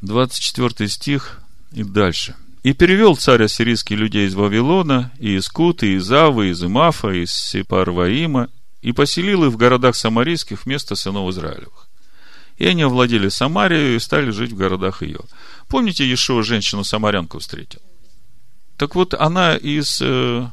[0.00, 1.40] 24 стих
[1.72, 2.34] и дальше.
[2.62, 6.64] «И перевел царь ассирийский людей из Вавилона, и из Куты, и из Авы, и из
[6.64, 8.48] Имафа, и из Сепарваима,
[8.82, 11.88] и поселил их в городах самарийских вместо сынов Израилевых.
[12.56, 15.20] И они овладели Самарией и стали жить в городах ее.
[15.68, 17.80] Помните, Иешуа женщину-самарянку встретил?
[18.76, 20.48] Так вот, она из э,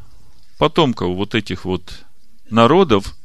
[0.57, 1.93] потомков вот этих вот
[2.49, 3.15] народов,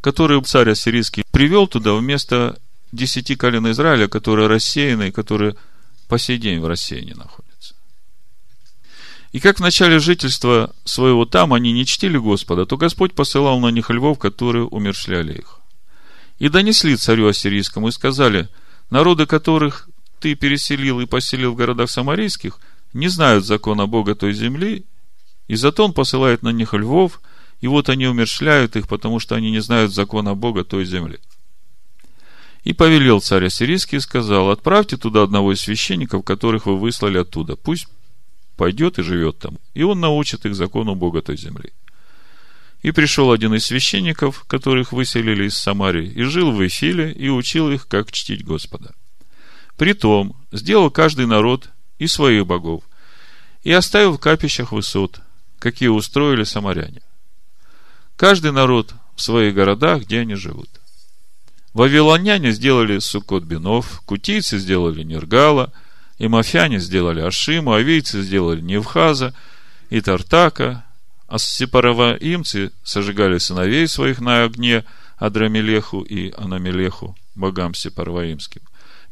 [0.00, 2.60] которые царь ассирийский привел туда вместо
[2.92, 5.56] десяти колен Израиля, которые рассеяны, которые
[6.08, 7.74] по сей день в рассеянии находятся.
[9.32, 13.68] И как в начале жительства своего там они не чтили Господа, то Господь посылал на
[13.68, 15.60] них львов, которые умершляли их.
[16.38, 18.48] И донесли царю ассирийскому и сказали,
[18.90, 19.88] народы которых
[20.26, 22.58] ты переселил и поселил в городах самарийских,
[22.92, 24.84] не знают закона Бога той земли,
[25.46, 27.20] и зато он посылает на них львов,
[27.60, 31.20] и вот они умершляют их, потому что они не знают закона Бога той земли.
[32.64, 37.54] И повелел царь Ассирийский и сказал, отправьте туда одного из священников, которых вы выслали оттуда.
[37.54, 37.86] Пусть
[38.56, 39.58] пойдет и живет там.
[39.74, 41.72] И он научит их закону Бога той земли.
[42.82, 47.70] И пришел один из священников, которых выселили из Самарии, и жил в Эфиле, и учил
[47.70, 48.92] их, как чтить Господа.
[49.76, 52.84] Притом сделал каждый народ и своих богов,
[53.62, 55.20] и оставил в капищах высот,
[55.58, 57.02] какие устроили самаряне.
[58.16, 60.68] Каждый народ в своих городах, где они живут–
[61.76, 65.74] Вавилоняне сделали Сукот Бинов, кутийцы сделали Нергала,
[66.16, 69.34] и мафяне сделали Ашиму, авийцы сделали Невхаза
[69.90, 70.86] и Тартака,
[71.28, 74.86] а сепараваимцы сожигали сыновей своих на огне
[75.18, 78.62] Адрамелеху и Анамелеху, богам сепараваимским.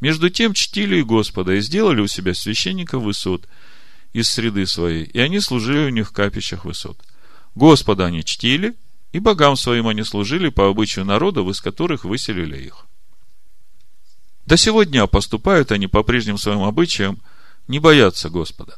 [0.04, 3.48] Между тем чтили и Господа, и сделали у себя священников высот
[4.12, 6.98] из среды своей, и они служили у них в капищах высот.
[7.54, 8.74] Господа они чтили,
[9.12, 12.84] и богам своим они служили по обычаю народов, из которых выселили их.
[14.44, 17.22] До сегодня поступают они по прежним своим обычаям,
[17.66, 18.76] не боятся Господа.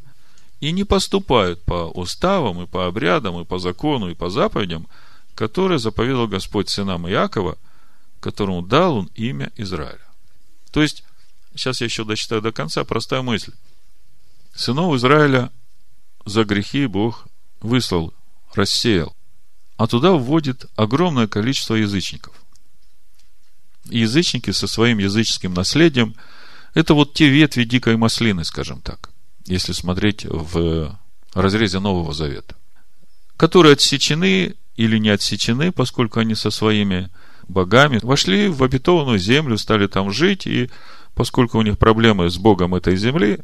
[0.60, 4.86] И не поступают по уставам, и по обрядам, и по закону, и по заповедям,
[5.34, 7.58] которые заповедал Господь сынам Иакова,
[8.20, 10.06] которому дал он имя Израиля.
[10.70, 11.02] То есть,
[11.56, 13.52] сейчас я еще дочитаю до конца, простая мысль.
[14.54, 15.50] Сынов Израиля
[16.24, 17.26] за грехи Бог
[17.60, 18.14] выслал,
[18.54, 19.16] рассеял
[19.76, 22.34] а туда вводит огромное количество язычников.
[23.84, 26.14] Язычники со своим языческим наследием–
[26.74, 29.10] это вот те ветви дикой маслины, скажем так,
[29.46, 30.98] если смотреть в
[31.32, 32.56] разрезе Нового Завета,
[33.36, 37.10] которые отсечены или не отсечены, поскольку они со своими
[37.48, 40.70] богами вошли в обетованную землю, стали там жить, и
[41.16, 43.40] поскольку у них проблемы с Богом этой земли,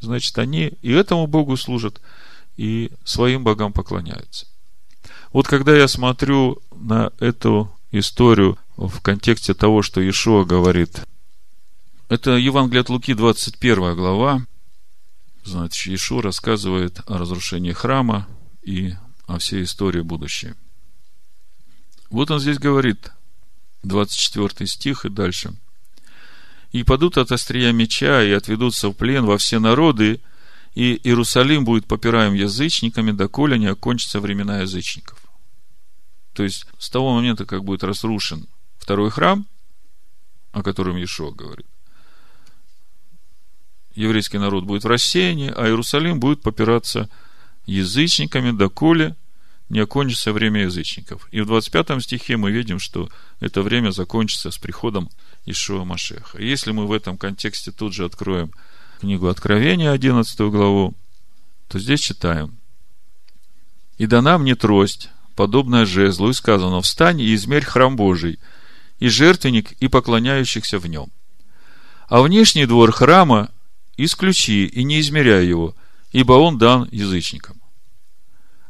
[0.00, 2.00] значит, они и этому Богу служат,
[2.56, 4.46] и своим богам поклоняются.
[5.32, 11.02] Вот когда я смотрю на эту историю в контексте того, что Иешуа говорит,
[12.08, 14.46] это Евангелие от Луки, 21 глава.
[15.44, 18.26] Значит, Иешуа рассказывает о разрушении храма
[18.62, 18.94] и
[19.26, 20.54] о всей истории будущей.
[22.08, 23.12] Вот он здесь говорит,
[23.82, 25.54] 24 стих и дальше.
[26.72, 30.20] «И падут от острия меча, и отведутся в плен во все народы,
[30.74, 35.18] и Иерусалим будет попираем язычниками, доколе не окончатся времена язычников.
[36.32, 38.46] То есть, с того момента, как будет разрушен
[38.78, 39.46] второй храм,
[40.52, 41.66] о котором Ешо говорит,
[43.94, 47.08] еврейский народ будет в рассеянии, а Иерусалим будет попираться
[47.66, 49.16] язычниками, доколе
[49.68, 51.28] не окончится время язычников.
[51.30, 55.08] И в 25 стихе мы видим, что это время закончится с приходом
[55.46, 56.38] Ишуа Машеха.
[56.38, 58.52] И если мы в этом контексте тут же откроем
[59.00, 60.94] книгу Откровения, 11 главу,
[61.68, 62.58] то здесь читаем.
[63.98, 68.38] «И дана мне трость, подобное жезлу, и сказано, встань и измерь храм Божий,
[68.98, 71.10] и жертвенник, и поклоняющихся в нем.
[72.08, 73.50] А внешний двор храма
[73.96, 75.74] исключи и не измеряй его,
[76.12, 77.60] ибо он дан язычникам.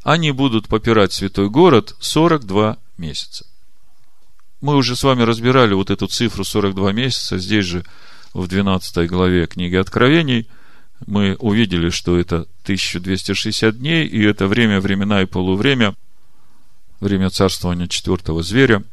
[0.03, 3.47] Они будут попирать святой город 42 месяца.
[4.61, 7.85] Мы уже с вами разбирали вот эту цифру 42 месяца, здесь же
[8.35, 10.49] в 12 главе книги Откровений
[11.07, 15.95] мы увидели, что это 1260 дней, и это время, времена и полувремя–
[17.01, 18.85] время царствования четвертого зверя.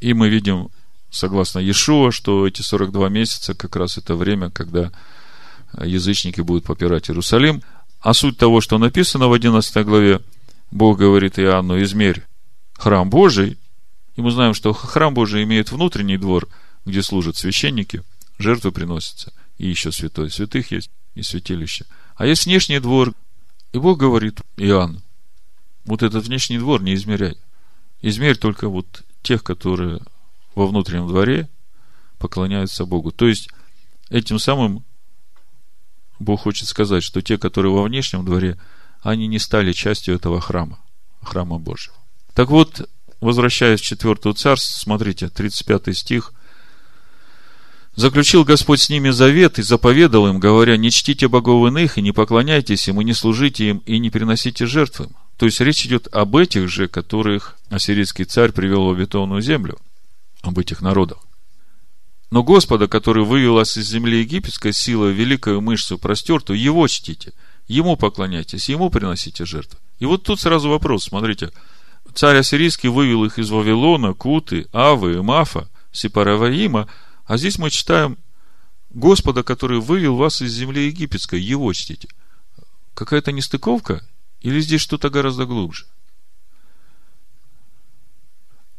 [0.00, 0.68] И мы видим,
[1.10, 4.90] согласно Иешуа, что эти 42 месяца как раз это время, когда
[5.78, 7.62] язычники будут попирать Иерусалим.
[8.00, 10.20] А суть того, что написано в 11 главе,
[10.70, 12.22] Бог говорит Иоанну, измерь
[12.78, 13.58] храм Божий.
[14.16, 16.48] И мы знаем, что храм Божий имеет внутренний двор,
[16.84, 18.02] где служат священники,
[18.38, 21.86] жертвы приносятся, и еще святой святых есть, и святилище.
[22.16, 23.14] А есть внешний двор,
[23.72, 25.00] и Бог говорит Иоанну,
[25.84, 27.36] вот этот внешний двор не измеряй.
[28.02, 30.00] Измерь только вот тех, которые
[30.54, 31.48] во внутреннем дворе
[32.18, 33.12] поклоняются Богу.
[33.12, 33.48] То есть,
[34.08, 34.84] этим самым
[36.18, 38.58] Бог хочет сказать, что те, которые во внешнем дворе,
[39.02, 40.78] они не стали частью этого храма,
[41.22, 41.96] храма Божьего.
[42.34, 42.88] Так вот,
[43.20, 46.32] возвращаясь в 4 царство, смотрите, 35 стих.
[47.96, 52.12] Заключил Господь с ними завет и заповедал им, говоря, не чтите богов иных и не
[52.12, 55.16] поклоняйтесь им, и не служите им, и не приносите жертвы им.
[55.36, 59.78] То есть речь идет об этих же, которых ассирийский царь привел в обетованную землю,
[60.42, 61.18] об этих народах.
[62.30, 67.32] Но Господа, который вывел вас из земли египетской силой, великую мышцу простертую, его чтите,
[67.66, 69.78] ему поклоняйтесь, ему приносите жертвы.
[69.98, 71.50] И вот тут сразу вопрос, смотрите,
[72.14, 76.88] царь ассирийский вывел их из Вавилона, Куты, Авы, Мафа, Сепараваима,
[77.24, 78.18] а здесь мы читаем
[78.90, 82.08] Господа, который вывел вас из земли египетской, его чтите.
[82.94, 84.04] Какая-то нестыковка?
[84.40, 85.86] Или здесь что-то гораздо глубже?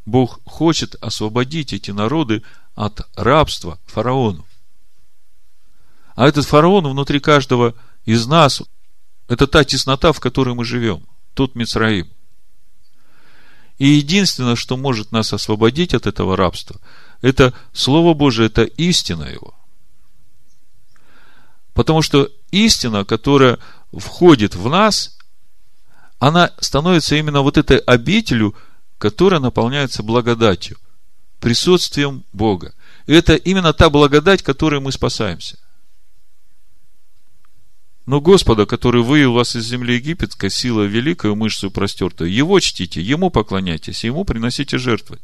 [0.05, 2.43] Бог хочет освободить эти народы
[2.75, 4.45] от рабства фараону.
[6.15, 7.75] А этот фараон внутри каждого
[8.05, 8.61] из нас,
[9.27, 11.05] это та теснота, в которой мы живем.
[11.33, 12.09] Тут Мицраим.
[13.81, 16.79] И единственное, что может нас освободить от этого рабства,
[17.23, 19.55] это Слово Божие, это истина Его.
[21.73, 23.57] Потому что истина, которая
[23.91, 25.17] входит в нас,
[26.19, 28.53] она становится именно вот этой обителю,
[28.99, 30.77] которая наполняется благодатью–
[31.39, 32.75] присутствием Бога.
[33.07, 35.57] И это именно та благодать, которой мы спасаемся.
[38.05, 43.29] Но Господа, который вывел вас из земли египетской, сила великая, мышцу простертую, Его чтите, Ему
[43.29, 45.19] поклоняйтесь, Ему приносите жертвы.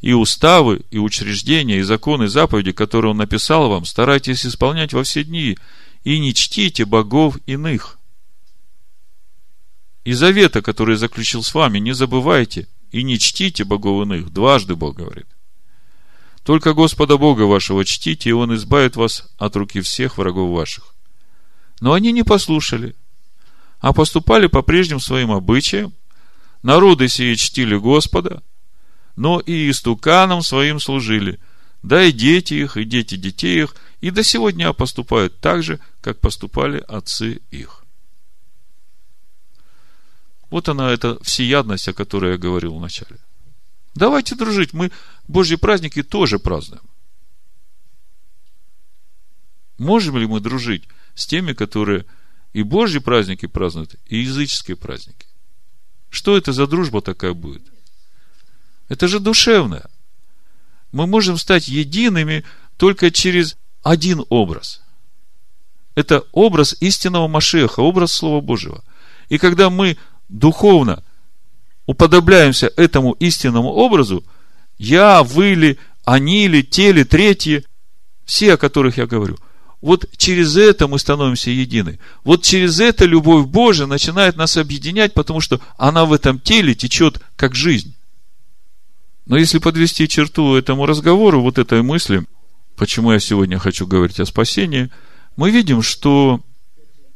[0.00, 5.02] И уставы, и учреждения, и законы, и заповеди, которые Он написал вам, старайтесь исполнять во
[5.02, 5.58] все дни,
[6.04, 7.98] и не чтите богов иных.
[10.04, 14.32] И завета, который заключил с вами, не забывайте– и не чтите богов иных.
[14.32, 15.26] Дважды Бог говорит.
[16.42, 20.94] Только Господа Бога вашего чтите, и Он избавит вас от руки всех врагов ваших.
[21.80, 22.94] Но они не послушали,
[23.80, 25.94] а поступали по прежним своим обычаям.
[26.62, 28.42] Народы сии чтили Господа,
[29.16, 31.40] но и истуканам своим служили,
[31.82, 36.20] да и дети их, и дети детей их, и до сегодня поступают так же, как
[36.20, 37.84] поступали отцы их.
[40.50, 43.16] Вот она, эта всеядность, о которой я говорил вначале.
[43.94, 44.90] Давайте дружить, мы
[45.28, 46.82] Божьи праздники тоже празднуем.
[49.78, 50.84] Можем ли мы дружить
[51.20, 52.06] с теми, которые
[52.52, 55.26] и Божьи праздники празднуют, и языческие праздники?
[56.08, 57.62] Что это за дружба такая будет?
[58.88, 59.88] Это же душевная.
[60.90, 62.44] Мы можем стать едиными
[62.76, 64.82] только через один образ.
[65.94, 68.82] Это образ истинного Машеха, образ Слова Божьего.
[69.28, 69.96] И когда мы
[70.28, 71.04] духовно
[71.86, 74.24] уподобляемся этому истинному образу,
[74.78, 77.64] я, вы ли, они ли, те ли, третьи,
[78.24, 79.38] все, о которых я говорю,
[79.80, 81.98] вот через это мы становимся едины.
[82.22, 87.20] Вот через это любовь Божия начинает нас объединять, потому что она в этом теле течет
[87.36, 87.94] как жизнь.
[89.24, 92.26] Но если подвести черту этому разговору, вот этой мысли,
[92.76, 94.90] почему я сегодня хочу говорить о спасении,
[95.36, 96.40] мы видим, что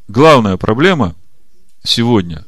[0.08, 1.14] главная проблема
[1.82, 2.46] сегодня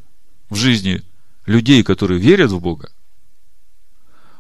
[0.49, 1.03] в жизни
[1.45, 2.91] людей, которые верят в Бога,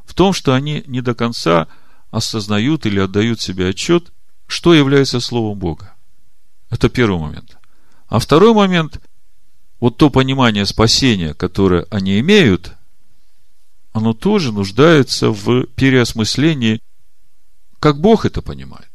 [0.06, 1.68] в том, что они не до конца
[2.10, 4.12] осознают или отдают себе отчет,
[4.46, 5.94] что является Словом Бога.
[6.70, 7.56] Это первый момент.
[8.08, 9.00] А второй момент,
[9.80, 12.72] вот то понимание спасения, которое они имеют,
[13.92, 16.80] оно тоже нуждается в переосмыслении,
[17.80, 18.90] как Бог это понимает.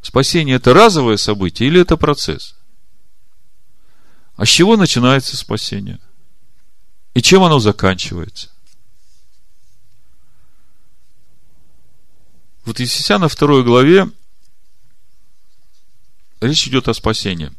[0.00, 2.56] Спасение– это разовое событие или это процесс?
[4.36, 5.98] А с чего начинается спасение?
[7.14, 8.53] И чем оно заканчивается?
[12.64, 14.10] Вот Ефесяна второй главе
[16.40, 17.52] речь идет о спасении.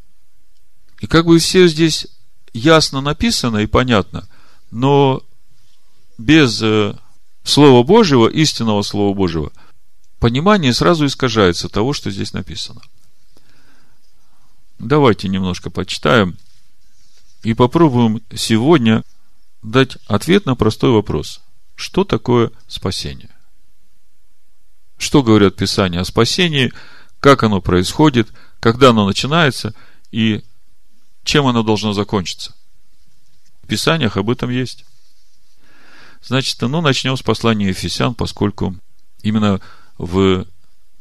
[1.00, 2.08] И как бы все здесь
[2.54, 4.28] ясно написано и понятно,
[4.72, 5.24] но
[6.18, 6.96] без э,
[7.44, 9.52] Слова Божьего, истинного Слова Божьего,
[10.20, 12.82] понимание сразу искажается того, что здесь написано.
[14.80, 16.38] Давайте немножко почитаем
[17.44, 19.04] и попробуем сегодня
[19.62, 21.42] дать ответ на простой вопрос.
[21.76, 23.35] Что такое спасение?
[24.98, 26.72] Что говорят Писания о спасении,
[27.20, 28.30] как оно происходит,
[28.60, 29.74] когда оно начинается
[30.12, 30.44] и
[31.24, 32.54] чем оно должно закончиться?
[33.64, 34.86] В Писаниях об этом есть.
[36.24, 38.76] Значит, ну, начнем с послания Ефесян, поскольку
[39.22, 39.60] именно
[39.98, 40.46] в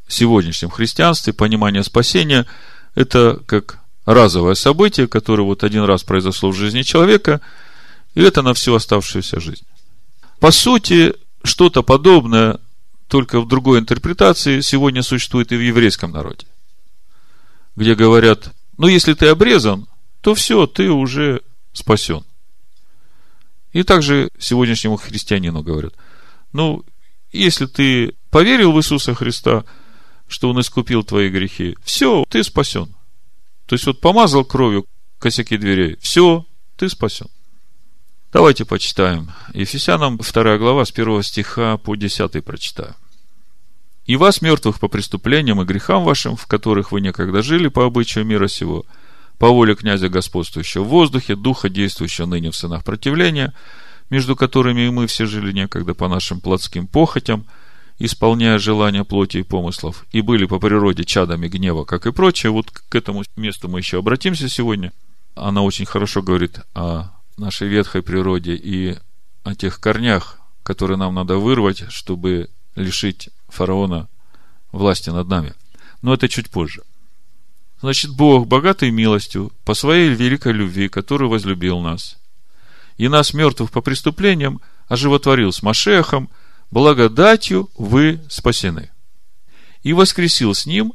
[0.08, 2.46] сегодняшнем христианстве понимание спасения–
[2.94, 7.40] это как разовое событие, которое вот один раз произошло в жизни человека,
[8.14, 9.64] и это на всю оставшуюся жизнь.
[10.40, 12.60] По сути, что-то подобное,
[13.08, 16.46] только в другой интерпретации, сегодня существует и в еврейском народе.
[17.76, 19.86] Где говорят, ну, если ты обрезан,
[20.20, 21.42] то все, ты уже
[21.72, 22.24] спасен.
[23.72, 25.94] И также сегодняшнему христианину говорят,
[26.52, 26.84] ну,
[27.32, 29.64] если ты поверил в Иисуса Христа,
[30.28, 32.94] что Он искупил твои грехи, все, ты спасен.
[33.66, 34.86] То есть вот помазал кровью
[35.18, 36.46] косяки дверей, все,
[36.76, 37.26] ты спасен.
[38.34, 39.30] Давайте почитаем.
[39.52, 42.96] Ефесянам 2 глава с 1 стиха по 10 прочитаю.
[44.06, 48.26] «И вас, мертвых по преступлениям и грехам вашим, в которых вы некогда жили по обычаю
[48.26, 48.86] мира сего,
[49.38, 53.54] по воле князя господствующего в воздухе, духа, действующего ныне в сынах противления,
[54.10, 57.46] между которыми и мы все жили некогда по нашим плотским похотям,
[58.00, 62.50] исполняя желания плоти и помыслов, и были по природе чадами гнева, как и прочее.
[62.50, 64.92] Вот к этому месту мы еще обратимся сегодня.
[65.36, 68.96] Она очень хорошо говорит о нашей ветхой природе и
[69.42, 74.08] о тех корнях, которые нам надо вырвать, чтобы лишить фараона
[74.72, 75.54] власти над нами.
[76.02, 76.82] Но это чуть позже.
[77.80, 82.18] Значит, Бог, богатый милостью, по своей великой любви, который возлюбил нас,
[82.96, 86.30] и нас, мертвых по преступлениям, оживотворил с Машехом,
[86.70, 88.90] благодатью вы спасены.
[89.82, 90.94] И воскресил с ним,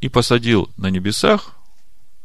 [0.00, 1.57] и посадил на небесах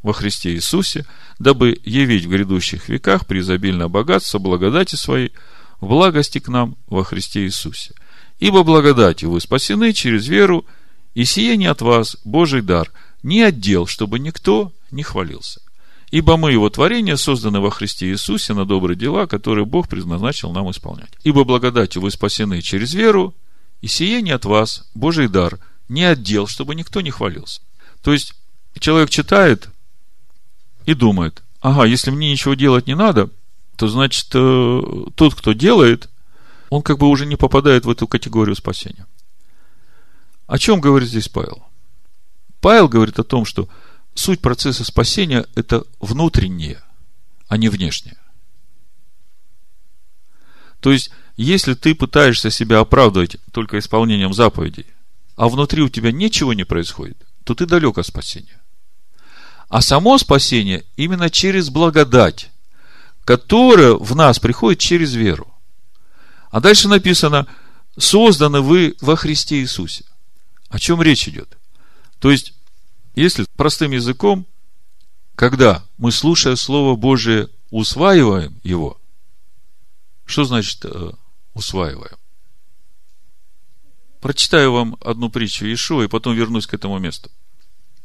[0.03, 1.05] во Христе Иисусе,
[1.39, 5.31] дабы явить в грядущих веках преизобильное богатство благодати своей
[5.79, 7.93] в благости к нам во Христе Иисусе.
[8.39, 10.65] Ибо благодатью вы спасены через веру,
[11.13, 12.91] и сие не от вас, Божий дар,
[13.21, 15.61] не отдел, чтобы никто не хвалился.
[16.11, 20.69] Ибо мы, его творение, созданы во Христе Иисусе на добрые дела, которые Бог предназначил нам
[20.69, 21.11] исполнять.
[21.23, 23.33] Ибо благодатью вы спасены через веру,
[23.81, 27.61] и сие не от вас, Божий дар, не отдел, чтобы никто не хвалился.
[28.03, 28.33] То есть,
[28.79, 29.69] человек читает
[30.85, 33.29] и думает, ага, если мне ничего делать не надо,
[33.75, 34.81] то значит, э,
[35.15, 36.09] тот, кто делает,
[36.69, 39.05] он как бы уже не попадает в эту категорию спасения.
[40.47, 41.63] О чем говорит здесь Павел?
[42.61, 43.69] Павел говорит о том, что
[44.13, 46.81] суть процесса спасения– это внутреннее,
[47.47, 48.17] а не внешнее.
[50.79, 54.85] То есть, если ты пытаешься себя оправдывать только исполнением заповедей,
[55.35, 58.61] а внутри у тебя ничего не происходит, то ты далек от спасения.
[59.73, 62.51] А само спасение именно через благодать,
[63.25, 65.51] которая в нас приходит через веру.
[66.51, 67.47] А дальше написано,
[67.97, 70.05] созданы вы во Христе Иисусе.
[70.69, 71.57] О чем речь идет?
[72.19, 72.53] То есть,
[73.15, 74.45] если простым языком,
[75.33, 79.01] когда мы, слушая Слово Божие, усваиваем его,
[80.23, 81.11] что значит э,
[81.55, 82.17] усваиваем?
[84.21, 87.31] Прочитаю вам одну притчу Ишуа и потом вернусь к этому месту.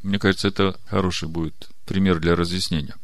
[0.03, 2.95] Мне кажется, это хороший будет пример для разъяснения.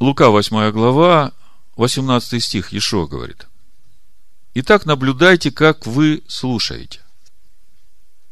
[0.00, 1.32] Лука, 8 глава,
[1.76, 3.46] 18 стих, Ешо говорит.
[4.54, 7.00] Итак, наблюдайте, как вы слушаете.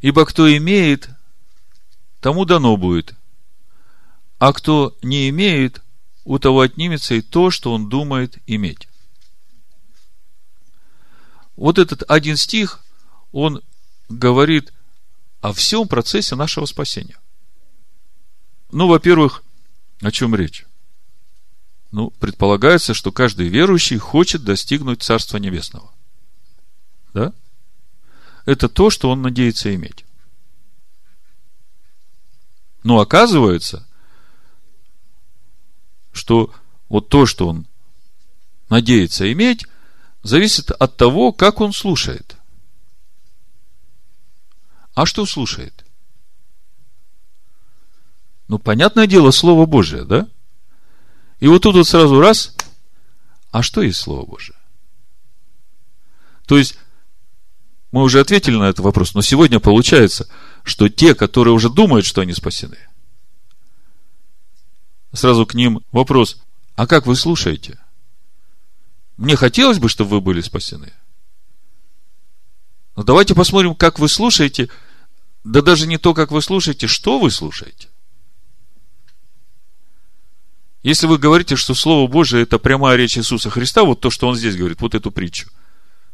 [0.00, 1.08] Ибо кто имеет,
[2.20, 3.14] тому дано будет.
[4.38, 5.82] А кто не имеет,
[6.24, 8.88] у того отнимется и то, что он думает иметь.
[11.56, 12.80] Вот этот один стих,
[13.32, 13.62] он
[14.08, 14.72] говорит
[15.40, 17.16] о всем процессе нашего спасения.
[18.70, 19.42] Ну, во-первых,
[20.00, 20.66] о чем речь?
[21.90, 25.90] Ну, предполагается, что каждый верующий хочет достигнуть Царства Небесного.
[27.14, 27.32] Да?
[28.44, 30.04] Это то, что он надеется иметь.
[32.82, 33.86] Но оказывается,
[36.12, 36.52] что
[36.88, 37.66] вот то, что он
[38.68, 39.66] надеется иметь,
[40.22, 42.36] зависит от того, как он слушает.
[44.94, 45.84] А что слушает?
[48.48, 50.26] Ну, понятное дело, Слово Божие, да?
[51.38, 52.54] И вот тут вот сразу раз,
[53.50, 54.56] а что есть Слово Божие?
[56.46, 56.78] То есть,
[57.92, 60.28] мы уже ответили на этот вопрос, но сегодня получается,
[60.64, 62.78] что те, которые уже думают, что они спасены,
[65.12, 66.38] сразу к ним вопрос,
[66.74, 67.78] а как вы слушаете?
[69.18, 70.92] Мне хотелось бы, чтобы вы были спасены.
[72.96, 74.70] Но давайте посмотрим, как вы слушаете,
[75.44, 77.88] да даже не то, как вы слушаете, что вы слушаете.
[80.82, 84.36] Если вы говорите, что Слово Божие это прямая речь Иисуса Христа, вот то, что Он
[84.36, 85.48] здесь говорит, вот эту притчу.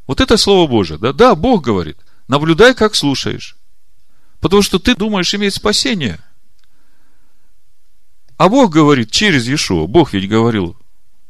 [0.07, 1.13] Вот это Слово Божие, да?
[1.13, 1.99] Да, Бог говорит.
[2.29, 3.57] Наблюдай, как слушаешь.
[4.41, 6.19] Потому что ты думаешь иметь спасение.
[8.37, 9.87] А Бог говорит через Иешуа.
[9.87, 10.77] Бог ведь говорил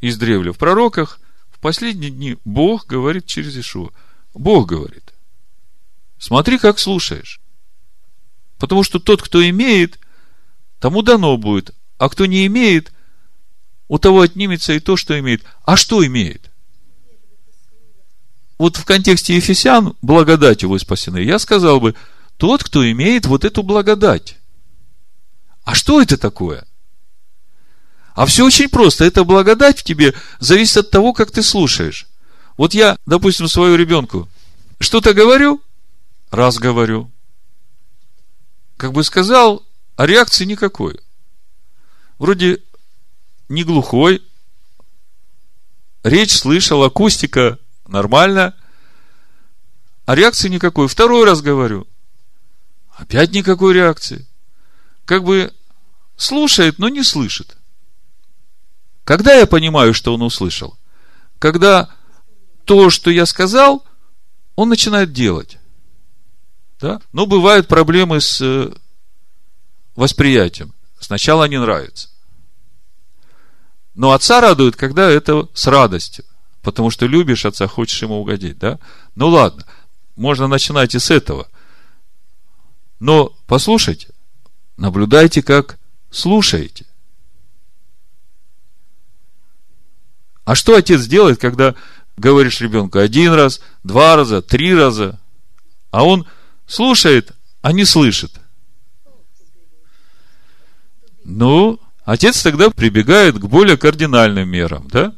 [0.00, 1.20] из древля в пророках.
[1.50, 3.90] В последние дни Бог говорит через Иешуа.
[4.32, 5.12] Бог говорит.
[6.18, 7.40] Смотри, как слушаешь.
[8.58, 9.98] Потому что тот, кто имеет,
[10.78, 11.74] тому дано будет.
[11.98, 12.93] А кто не имеет,
[13.88, 15.44] у того отнимется и то, что имеет.
[15.64, 16.50] А что имеет?
[18.58, 21.94] Вот в контексте Ефесян, благодатью вы спасены, я сказал бы,
[22.36, 24.36] тот, кто имеет вот эту благодать.
[25.64, 26.66] А что это такое?
[28.14, 29.04] А все очень просто.
[29.04, 32.06] Эта благодать в тебе зависит от того, как ты слушаешь.
[32.56, 34.28] Вот я, допустим, свою ребенку
[34.80, 35.60] что-то говорю,
[36.30, 37.10] раз говорю.
[38.76, 39.64] Как бы сказал,
[39.96, 41.00] а реакции никакой.
[42.18, 42.60] Вроде
[43.48, 44.22] не глухой,
[46.02, 48.54] речь слышал, акустика нормально,
[50.06, 50.88] а реакции никакой.
[50.88, 51.86] Второй раз говорю,
[52.96, 54.26] опять никакой реакции.
[55.04, 55.52] Как бы
[56.16, 57.56] слушает, но не слышит.
[59.04, 60.78] Когда я понимаю, что он услышал?
[61.38, 61.90] Когда
[62.64, 63.84] то, что я сказал,
[64.56, 65.58] он начинает делать.
[66.80, 67.00] Да?
[67.12, 68.72] Но бывают проблемы с э,
[69.94, 70.72] восприятием.
[70.98, 72.08] Сначала не нравится.
[73.94, 76.24] Но отца радует, когда это с радостью.
[76.62, 78.78] Потому что любишь отца, хочешь ему угодить, да?
[79.14, 79.66] Ну ладно,
[80.16, 81.48] можно начинать и с этого.
[83.00, 84.08] Но послушайте,
[84.76, 85.78] наблюдайте, как
[86.10, 86.86] слушаете.
[90.44, 91.74] А что отец делает, когда
[92.16, 95.20] говоришь ребенку один раз, два раза, три раза,
[95.90, 96.26] а он
[96.66, 97.32] слушает,
[97.62, 98.32] а не слышит?
[101.24, 105.14] Ну, отец тогда прибегает к более кардинальным мерам, да?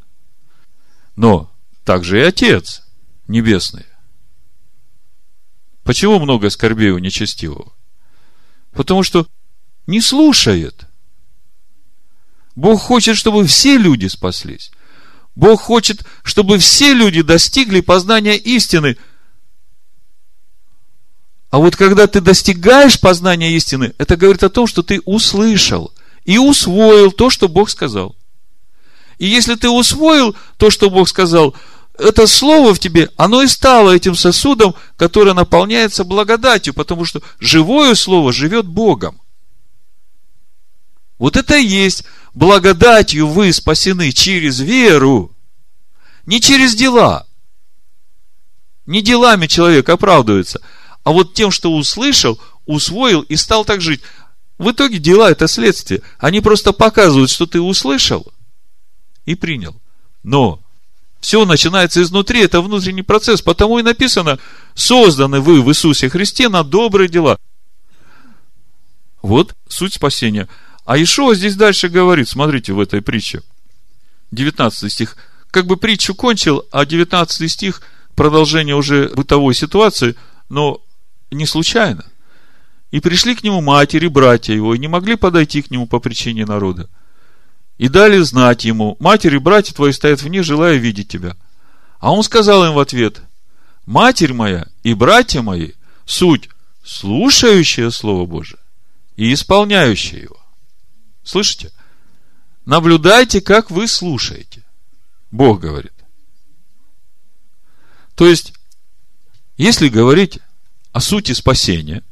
[1.16, 1.50] Но
[1.84, 2.82] также и отец
[3.28, 3.86] небесный.
[5.84, 7.72] Почему много скорбей у нечестивого?
[8.72, 9.26] Потому что
[9.86, 10.86] не слушает.
[12.56, 14.72] Бог хочет, чтобы все люди спаслись.
[15.36, 18.96] Бог хочет, чтобы все люди достигли познания истины.
[21.50, 25.92] А вот когда ты достигаешь познания истины, это говорит о том, что ты услышал
[26.26, 28.14] и усвоил то, что Бог сказал.
[29.18, 31.54] И если ты усвоил то, что Бог сказал,
[31.98, 37.94] это слово в тебе, оно и стало этим сосудом, который наполняется благодатью, потому что живое
[37.94, 39.20] слово живет Богом.
[41.18, 42.04] Вот это и есть
[42.34, 45.34] благодатью вы спасены через веру,
[46.26, 47.26] не через дела.
[48.84, 50.60] Не делами человек оправдывается,
[51.02, 54.02] а вот тем, что услышал, усвоил и стал так жить.
[54.58, 56.02] В итоге дела это следствие.
[56.18, 58.26] Они просто показывают, что ты услышал
[59.24, 59.76] и принял.
[60.22, 60.60] Но
[61.20, 63.42] все начинается изнутри, это внутренний процесс.
[63.42, 64.38] Потому и написано,
[64.74, 67.38] созданы вы в Иисусе Христе на добрые дела.
[69.22, 70.48] Вот суть спасения–
[70.86, 73.42] а Ишуа здесь дальше говорит, смотрите, в этой притче,
[74.30, 75.16] 19 стих,
[75.50, 77.82] как бы притчу кончил, а 19 стих
[78.14, 80.14] продолжение уже бытовой ситуации,
[80.48, 80.80] но
[81.32, 82.06] не случайно.
[82.90, 86.46] И пришли к нему матери, братья его, и не могли подойти к нему по причине
[86.46, 86.88] народа.
[87.78, 91.36] И дали знать ему, матери, братья твои стоят вне, желая видеть тебя.
[91.98, 93.20] А он сказал им в ответ,
[93.84, 95.72] матерь моя и братья мои,
[96.04, 96.48] суть,
[96.84, 98.60] слушающая Слово Божие
[99.16, 100.40] и исполняющая его.
[101.24, 101.72] Слышите?
[102.64, 104.62] Наблюдайте, как вы слушаете.
[105.30, 105.92] Бог говорит.
[108.14, 108.54] То есть,
[109.56, 110.38] если говорить
[110.92, 112.02] о сути спасения,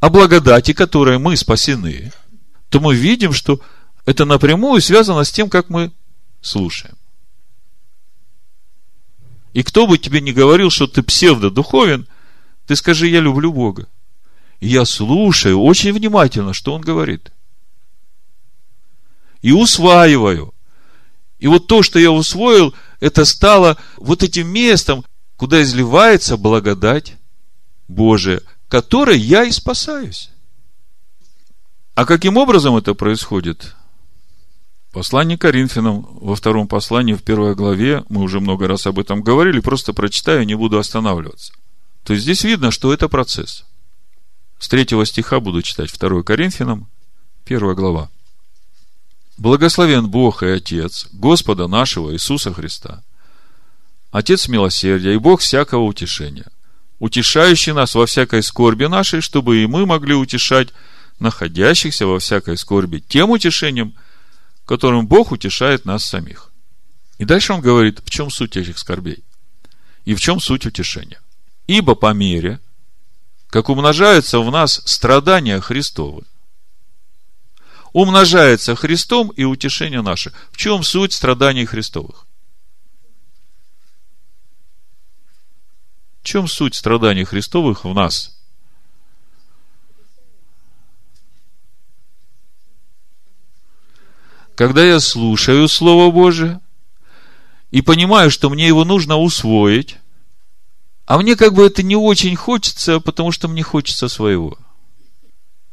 [0.00, 2.12] о благодати, которой мы спасены,
[2.70, 3.60] то мы видим, что
[4.06, 5.92] это напрямую связано с тем, как мы
[6.40, 6.96] слушаем.
[9.52, 12.06] И кто бы тебе не говорил, что ты псевдодуховен,
[12.66, 13.88] ты скажи, я люблю Бога.
[14.60, 17.32] И я слушаю очень внимательно, что он говорит.
[19.42, 20.54] И усваиваю.
[21.38, 25.04] И вот то, что я усвоил, это стало вот этим местом,
[25.36, 27.16] куда изливается благодать
[27.88, 30.30] Божия, которой я и спасаюсь.
[31.94, 33.74] А каким образом это происходит?
[34.92, 39.60] Послание Коринфянам во втором послании, в первой главе, мы уже много раз об этом говорили,
[39.60, 41.52] просто прочитаю, не буду останавливаться.
[42.04, 43.64] То есть здесь видно, что это процесс.
[44.60, 46.88] С третьего стиха буду читать 2 Коринфянам,
[47.44, 48.08] первая глава.
[49.36, 53.02] Благословен Бог и Отец Господа нашего Иисуса Христа,
[54.12, 56.46] Отец милосердия и Бог всякого утешения,
[57.00, 60.68] утешающий нас во всякой скорби нашей, чтобы и мы могли утешать
[61.18, 63.94] находящихся во всякой скорби тем утешением,
[64.64, 66.52] которым Бог утешает нас самих.
[67.18, 69.24] И дальше он говорит, в чем суть этих скорбей
[70.04, 71.20] и в чем суть утешения.
[71.66, 72.60] Ибо по мере,
[73.48, 76.24] как умножаются в нас страдания Христовы.
[77.92, 80.32] Умножается Христом и утешение наше.
[80.52, 82.26] В чем суть страданий Христовых?
[86.22, 88.36] В чем суть страданий Христовых в нас?
[94.54, 96.60] Когда я слушаю Слово Божие
[97.70, 99.96] и понимаю, что мне его нужно усвоить,
[101.06, 104.58] а мне как бы это не очень хочется, потому что мне хочется своего.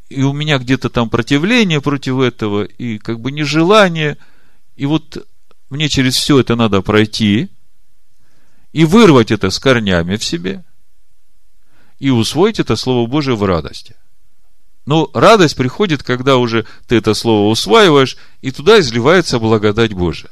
[0.07, 4.17] И у меня где-то там противление против этого, и как бы нежелание.
[4.77, 5.27] И вот
[5.69, 7.49] мне через все это надо пройти.
[8.77, 10.63] И вырвать это с корнями в себе,
[11.97, 13.95] и усвоить это Слово Божие в радости.
[14.85, 20.29] Но радость приходит, когда уже ты это Слово усваиваешь, и туда изливается благодать Божия.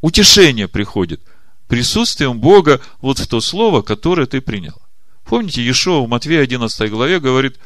[0.00, 1.20] Утешение приходит
[1.68, 4.80] присутствием Бога вот в то Слово, которое ты принял.
[5.22, 7.58] Помните, Иешуа в Матвея 11 главе говорит,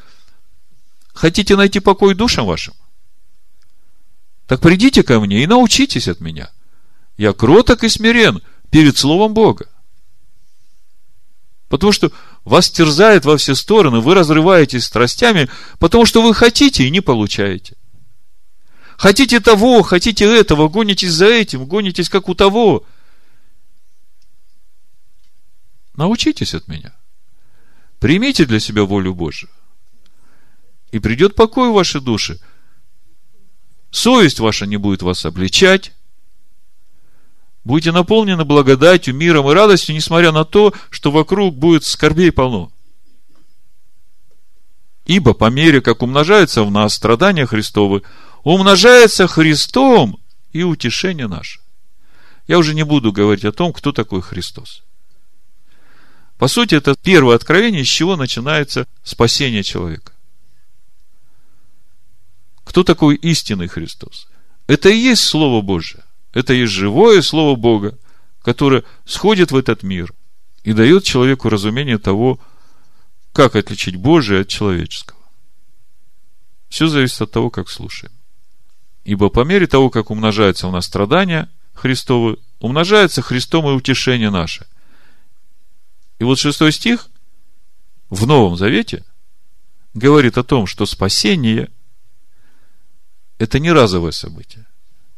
[1.15, 2.75] хотите найти покой душам вашим?
[4.49, 6.51] Так придите ко мне и научитесь от меня.
[7.21, 8.41] Я кроток и смирен
[8.71, 9.69] перед Словом Бога.
[11.69, 12.11] Потому что
[12.47, 17.77] вас терзает во все стороны, вы разрываетесь страстями, потому что вы хотите и не получаете.
[18.97, 22.87] Хотите того, хотите этого, гонитесь за этим, гонитесь как у того.
[25.97, 26.97] Научитесь от меня.
[27.99, 29.51] Примите для себя волю Божию.
[30.91, 32.41] И придет покой в ваши души.
[33.91, 35.93] Совесть ваша не будет вас обличать.
[37.65, 42.73] Будете наполнены благодатью, миром и радостью, несмотря на то, что вокруг будет скорбей полно.
[45.05, 48.03] Ибо по мере, как умножается в нас страдания Христовы,
[48.45, 50.19] умножается Христом
[50.53, 51.61] и утешение наше.
[52.47, 54.83] Я уже не буду говорить о том, кто такой Христос.
[56.39, 60.13] По сути, это первое откровение, с чего начинается спасение человека.
[62.65, 64.27] Кто такой истинный Христос?
[64.67, 66.00] Это и есть Слово Божие.
[66.33, 67.99] Это есть живое Слово Бога,
[68.43, 70.13] которое сходит в этот мир
[70.63, 72.39] и дает человеку разумение того,
[73.33, 75.19] как отличить Божие от человеческого.
[76.69, 78.13] Все зависит от того, как слушаем.
[79.05, 84.67] Ибо по мере того, как умножается у нас страдания Христовы, умножается Христом и утешение наше–
[86.21, 87.09] и вот шестой стих
[88.11, 89.05] в Новом Завете
[89.95, 91.71] говорит о том, что спасение–
[93.39, 94.67] это не разовое событие.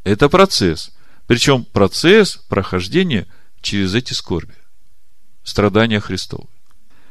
[0.05, 0.93] Это процесс.
[1.27, 3.27] Причем процесс прохождения
[3.61, 4.55] через эти скорби.
[5.45, 6.49] Страдания Христовы.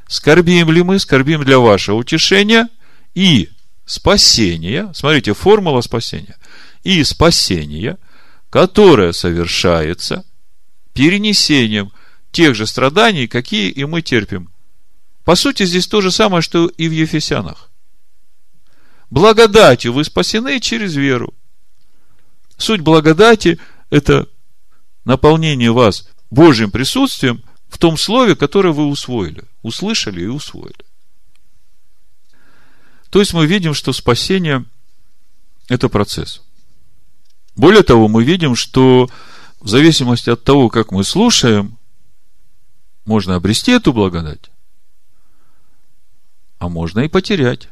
[0.07, 0.99] Скорбим ли мы?
[0.99, 2.67] Скорбим для вашего утешения
[3.15, 3.49] и
[3.85, 4.91] спасения.
[4.93, 6.37] Смотрите, формула спасения.
[6.83, 7.97] И спасения,
[8.49, 10.25] которое совершается
[10.93, 11.91] перенесением
[12.31, 14.49] тех же страданий, какие и мы терпим.
[15.23, 17.69] По сути, здесь то же самое, что и в Ефесянах.
[19.09, 21.33] Благодатью вы спасены через веру.
[22.57, 23.59] Суть благодати–
[23.91, 24.27] это
[25.05, 30.85] наполнение вас Божьим присутствием в том слове, которое вы усвоили, услышали и усвоили.
[33.11, 34.65] То есть мы видим, что спасение–
[35.67, 36.41] это процесс.
[37.55, 39.09] Более того, мы видим, что
[39.59, 41.77] в зависимости от того, как мы слушаем,
[43.03, 44.49] можно обрести эту благодать,
[46.59, 47.67] а можно и потерять.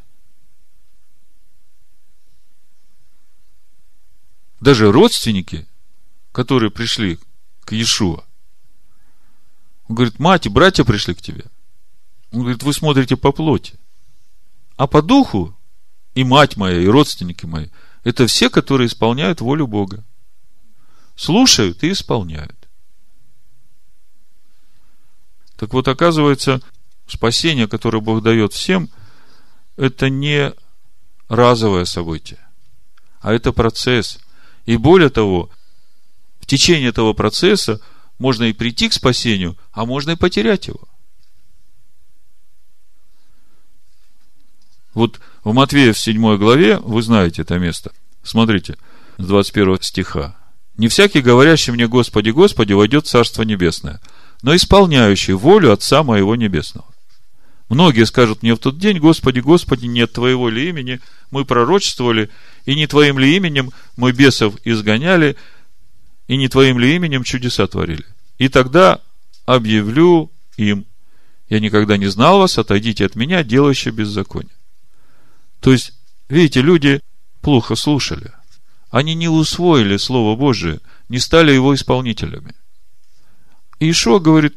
[4.59, 5.68] Даже родственники,
[6.31, 7.19] которые пришли
[7.61, 8.23] к Иешуа,
[9.87, 11.45] он говорит, мать и братья пришли к тебе.
[12.31, 13.79] Он говорит, вы смотрите по плоти.
[14.77, 15.57] А по духу
[16.13, 17.67] и мать моя, и родственники мои,
[18.03, 20.05] это все, которые исполняют волю Бога.
[21.15, 22.55] Слушают и исполняют.
[25.57, 26.61] Так вот, оказывается,
[27.07, 28.89] спасение, которое Бог дает всем,
[29.75, 30.53] это не
[31.27, 32.39] разовое событие,
[33.19, 34.19] а это процесс.
[34.65, 35.49] И более того,
[36.49, 37.79] течение этого процесса
[38.17, 40.81] можно и прийти к спасению, а можно и потерять его.
[44.93, 47.91] Вот в Матвея в 7 главе, вы знаете это место.
[48.23, 48.75] Смотрите,
[49.17, 50.35] с 21 стиха.
[50.77, 54.01] «Не всякий, говорящий мне, Господи, Господи, войдет в Царство Небесное,
[54.41, 56.87] но исполняющий волю Отца моего Небесного.
[57.69, 60.99] Многие скажут мне в тот день, Господи, Господи, нет Твоего ли имени,
[61.31, 62.29] мы пророчествовали,
[62.65, 65.35] и не Твоим ли именем мы бесов изгоняли,
[66.29, 68.05] и не Твоим ли именем чудеса творили.
[68.37, 69.01] И тогда
[69.47, 70.85] объявлю им,
[71.49, 74.53] я никогда не знал вас, отойдите от меня, делающие беззаконие.
[75.59, 75.93] То есть,
[76.29, 77.01] видите, люди
[77.41, 78.31] плохо слушали.
[78.91, 82.53] Они не усвоили Слово Божие, не стали его исполнителями.
[83.79, 84.55] И Ишуа говорит,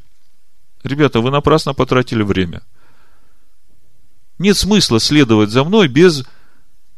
[0.84, 2.60] ребята, вы напрасно потратили время.
[4.38, 6.22] Нет смысла следовать за мной без,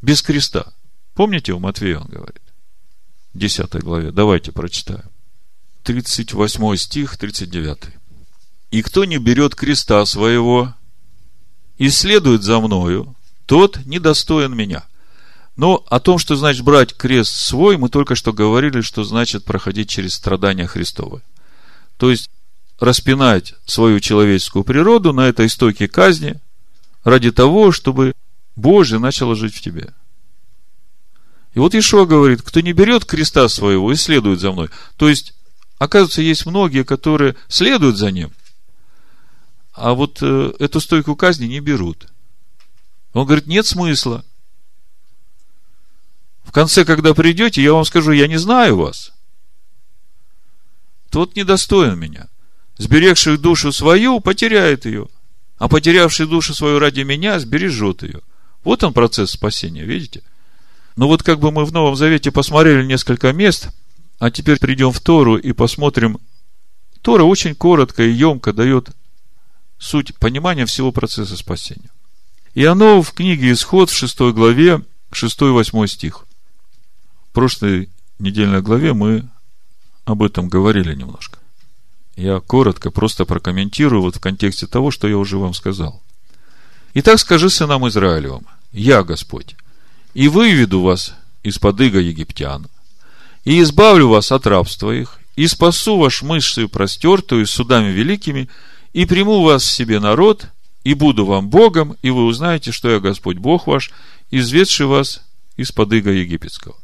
[0.02, 0.72] без креста.
[1.14, 2.42] Помните, у Матвея он говорит?
[3.34, 4.10] 10 главе.
[4.12, 5.04] Давайте прочитаем.
[5.82, 7.78] 38 стих, 39.
[8.70, 10.74] «И кто не берет креста своего
[11.76, 13.14] и следует за мною,
[13.46, 14.84] тот недостоин меня».
[15.56, 19.88] Но о том, что значит брать крест свой, мы только что говорили, что значит проходить
[19.88, 21.22] через страдания Христовы.
[21.96, 22.28] То есть,
[22.80, 26.40] распинать свою человеческую природу на этой стойке казни
[27.04, 28.14] ради того, чтобы
[28.56, 29.92] Божье начало жить в тебе.
[31.54, 34.70] И вот Ишуа говорит, кто не берет креста своего и следует за мной.
[34.96, 35.34] То есть,
[35.78, 38.32] Оказывается, есть многие, которые следуют за ним,
[39.72, 42.06] а вот э, эту стойку казни не берут.
[43.12, 44.24] Он говорит, нет смысла.
[46.44, 49.12] В конце, когда придете, я вам скажу, я не знаю вас.
[51.10, 52.28] Тот недостоин меня.
[52.78, 55.08] Сберегший душу свою, потеряет ее.
[55.58, 58.20] А потерявший душу свою ради меня, сбережет ее.
[58.62, 60.22] Вот он процесс спасения, видите?
[60.96, 63.70] Ну вот как бы мы в Новом Завете посмотрели несколько мест,
[64.18, 66.18] а теперь придем в Тору и посмотрим.
[67.02, 68.90] Тора очень коротко и емко дает
[69.78, 71.90] суть понимания всего процесса спасения.
[72.54, 74.82] И оно в книге Исход в 6 главе,
[75.12, 76.24] 6-8 стих.
[77.30, 79.28] В прошлой недельной главе мы
[80.04, 81.38] об этом говорили немножко.
[82.16, 86.00] Я коротко просто прокомментирую вот в контексте того, что я уже вам сказал.
[86.94, 89.56] Итак, скажи сынам Израилевым, я Господь,
[90.14, 92.68] и выведу вас из-под иго египтян,
[93.44, 98.48] и избавлю вас от рабства их, и спасу ваш мышцею простертую судами великими,
[98.92, 100.46] и приму вас себе народ,
[100.84, 103.90] и буду вам Богом, и вы узнаете, что я Господь Бог ваш,
[104.30, 105.22] изведший вас
[105.56, 106.76] из-под иго египетского.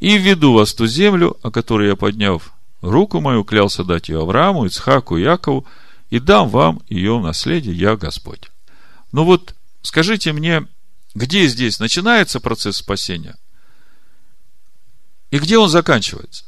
[0.00, 4.20] И введу вас в ту землю, о которой я, подняв руку мою, клялся дать ее
[4.20, 5.66] Аврааму, Ицхаку, Якову,
[6.10, 8.50] и дам вам ее наследие, я Господь.
[9.10, 10.66] Ну вот, скажите мне,
[11.14, 13.36] где здесь начинается процесс спасения?
[15.30, 16.44] И где он заканчивается?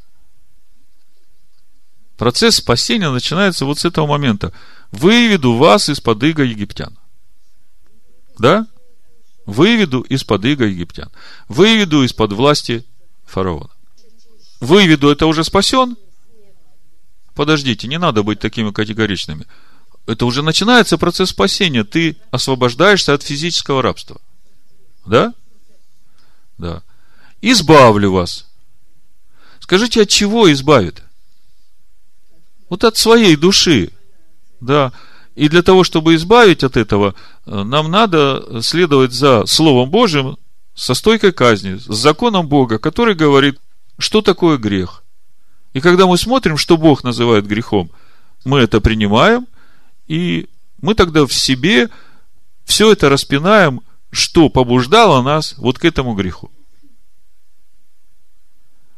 [2.16, 4.52] Процесс спасения начинается вот с этого момента.
[4.90, 6.96] Выведу вас из-под иго египтян.
[8.38, 8.66] Да?
[9.44, 11.10] Выведу из-под иго египтян.
[11.48, 12.84] Выведу из-под власти
[13.24, 13.70] фараона.
[14.60, 15.96] Выведу, это уже спасен?
[17.34, 19.46] Подождите, не надо быть такими категоричными.
[20.06, 21.84] Это уже начинается процесс спасения.
[21.84, 24.20] Ты освобождаешься от физического рабства.
[25.06, 25.32] Да?
[26.58, 26.82] Да.
[27.40, 28.46] Избавлю вас.
[29.60, 31.02] Скажите, от чего избавит?
[32.68, 33.90] Вот от своей души.
[34.60, 34.92] Да.
[35.34, 40.38] И для того, чтобы избавить от этого, э, нам надо следовать за Словом Божьим
[40.74, 43.58] со стойкой казни, с законом Бога, который говорит,
[43.98, 45.02] что такое грех.
[45.72, 47.90] И когда мы смотрим, что Бог называет грехом,
[48.44, 49.46] мы это принимаем,
[50.06, 50.48] и
[50.80, 51.90] мы тогда в себе
[52.64, 56.50] все это распинаем что побуждало нас вот к этому греху.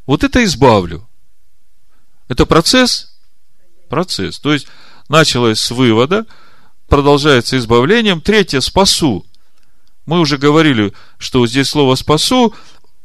[0.07, 1.07] Вот это избавлю.
[2.29, 3.15] Это процесс?
[3.89, 4.39] Процесс.
[4.39, 4.67] То есть,
[5.09, 6.27] началось с вывода,
[6.89, 8.21] продолжается избавлением.
[8.21, 9.27] Третье, спасу.
[10.07, 12.55] Мы уже говорили, что здесь слово спасу,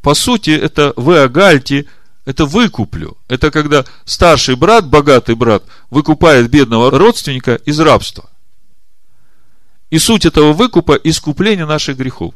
[0.01, 1.85] по сути, это вы агальте,
[2.25, 3.17] это выкуплю.
[3.27, 8.29] Это когда старший брат, богатый брат, выкупает бедного родственника из рабства.
[9.93, 12.33] И суть этого выкупа– искупление наших грехов.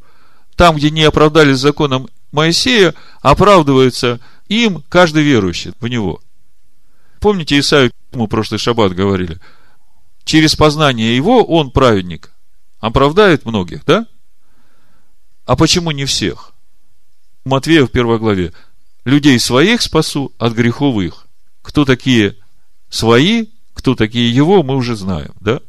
[0.56, 6.22] Там, где не оправдались законом Моисея, оправдывается им каждый верующий в него.
[7.20, 9.40] Помните, Исаию, мы прошлый шаббат говорили,
[10.24, 12.32] через познание его он, праведник,
[12.80, 14.06] оправдает многих, да?
[15.48, 16.54] А почему не всех?
[17.44, 18.54] Матвея в первой главе.
[19.04, 21.26] Людей своих спасу от грехов их.
[21.64, 22.36] Кто такие
[22.92, 25.62] свои, кто такие его, мы уже знаем, да?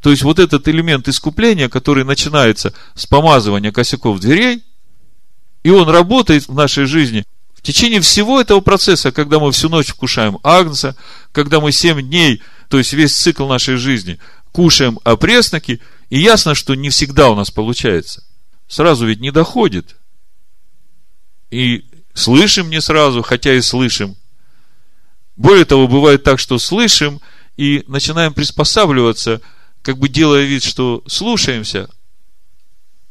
[0.00, 4.64] То есть вот этот элемент искупления, который начинается с помазывания косяков дверей,
[5.62, 9.88] и он работает в нашей жизни в течение всего этого процесса, когда мы всю ночь
[9.88, 10.96] вкушаем агнца,
[11.32, 14.18] когда мы семь дней, то есть весь цикл нашей жизни,
[14.52, 18.24] кушаем опресноки, и ясно, что не всегда у нас получается.
[18.66, 19.96] Сразу ведь не доходит.
[21.50, 21.84] И
[22.14, 24.16] слышим не сразу, хотя и слышим.
[25.36, 27.20] Более того, бывает так, что слышим
[27.58, 29.42] и начинаем приспосабливаться–
[29.82, 31.88] как бы делая вид, что слушаемся,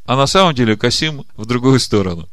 [0.04, 2.28] а на самом деле косим в другую сторону.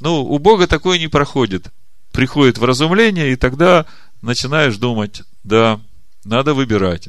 [0.00, 1.68] Ну, у Бога такое не проходит.
[2.12, 3.86] Приходит вразумление, и тогда
[4.22, 5.80] начинаешь думать, да,
[6.24, 7.08] надо выбирать.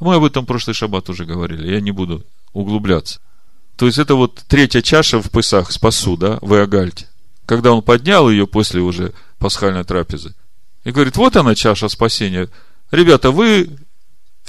[0.00, 3.20] Мы об этом прошлый шаббат уже говорили, я не буду углубляться.
[3.76, 7.06] То есть, это вот третья чаша в Пысах, спасу, да, в Иогальте.
[7.46, 10.34] Когда он поднял ее после уже пасхальной трапезы.
[10.84, 12.48] И говорит, вот она чаша спасения.
[12.90, 13.78] Ребята, вы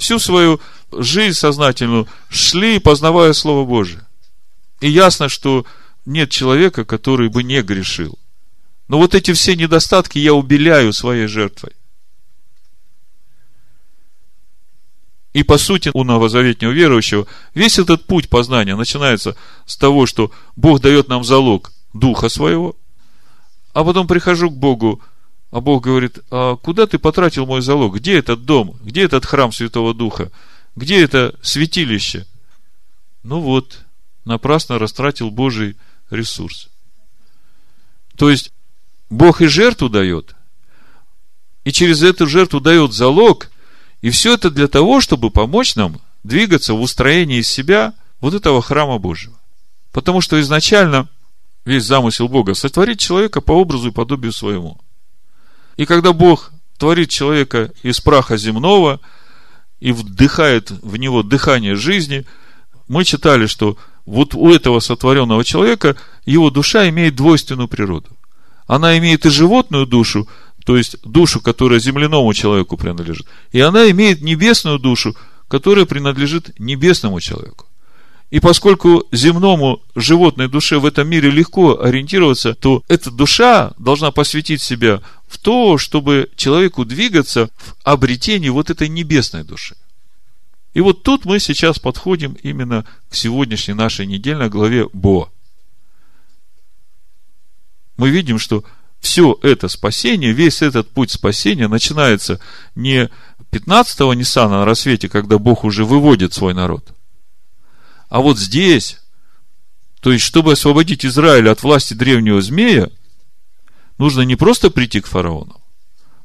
[0.00, 4.06] всю свою жизнь сознательную шли, познавая Слово Божие.
[4.80, 5.66] И ясно, что
[6.06, 8.18] нет человека, который бы не грешил.
[8.88, 11.72] Но вот эти все недостатки я убеляю своей жертвой.
[15.32, 19.36] И по сути у новозаветнего верующего весь этот путь познания начинается
[19.66, 22.74] с того, что Бог дает нам залог Духа Своего,
[23.74, 25.00] а потом прихожу к Богу
[25.50, 27.96] а Бог говорит, а куда ты потратил мой залог?
[27.96, 28.76] Где этот дом?
[28.82, 30.30] Где этот храм Святого Духа?
[30.76, 32.26] Где это святилище?
[33.22, 33.80] Ну вот,
[34.24, 35.76] напрасно растратил Божий
[36.10, 36.68] ресурс.
[38.16, 38.52] То есть,
[39.08, 40.34] Бог и жертву дает,
[41.64, 43.50] и через эту жертву дает залог.
[44.02, 48.62] И все это для того, чтобы помочь нам двигаться в устроении из себя вот этого
[48.62, 49.38] храма Божьего.
[49.92, 51.08] Потому что изначально
[51.64, 54.80] весь замысел Бога сотворить человека по образу и подобию своему.
[55.80, 59.00] И когда Бог творит человека из праха земного
[59.78, 62.26] и вдыхает в него дыхание жизни,
[62.86, 68.10] мы читали, что вот у этого сотворенного человека его душа имеет двойственную природу.
[68.66, 70.28] Она имеет и животную душу,
[70.66, 75.16] то есть душу, которая земляному человеку принадлежит, и она имеет небесную душу,
[75.48, 77.69] которая принадлежит небесному человеку.
[78.30, 84.62] И поскольку земному животной душе в этом мире легко ориентироваться, то эта душа должна посвятить
[84.62, 89.76] себя в то, чтобы человеку двигаться в обретении вот этой небесной души.
[90.74, 95.28] И вот тут мы сейчас подходим именно к сегодняшней нашей недельной главе Бо.
[97.96, 98.62] Мы видим, что
[99.00, 102.38] все это спасение, весь этот путь спасения начинается
[102.76, 103.10] не
[103.50, 106.94] 15-го Ниссана на рассвете, когда Бог уже выводит свой народ–
[108.10, 109.00] а вот здесь,
[110.00, 112.90] то есть, чтобы освободить Израиль от власти древнего змея,
[113.98, 115.60] нужно не просто прийти к фараону,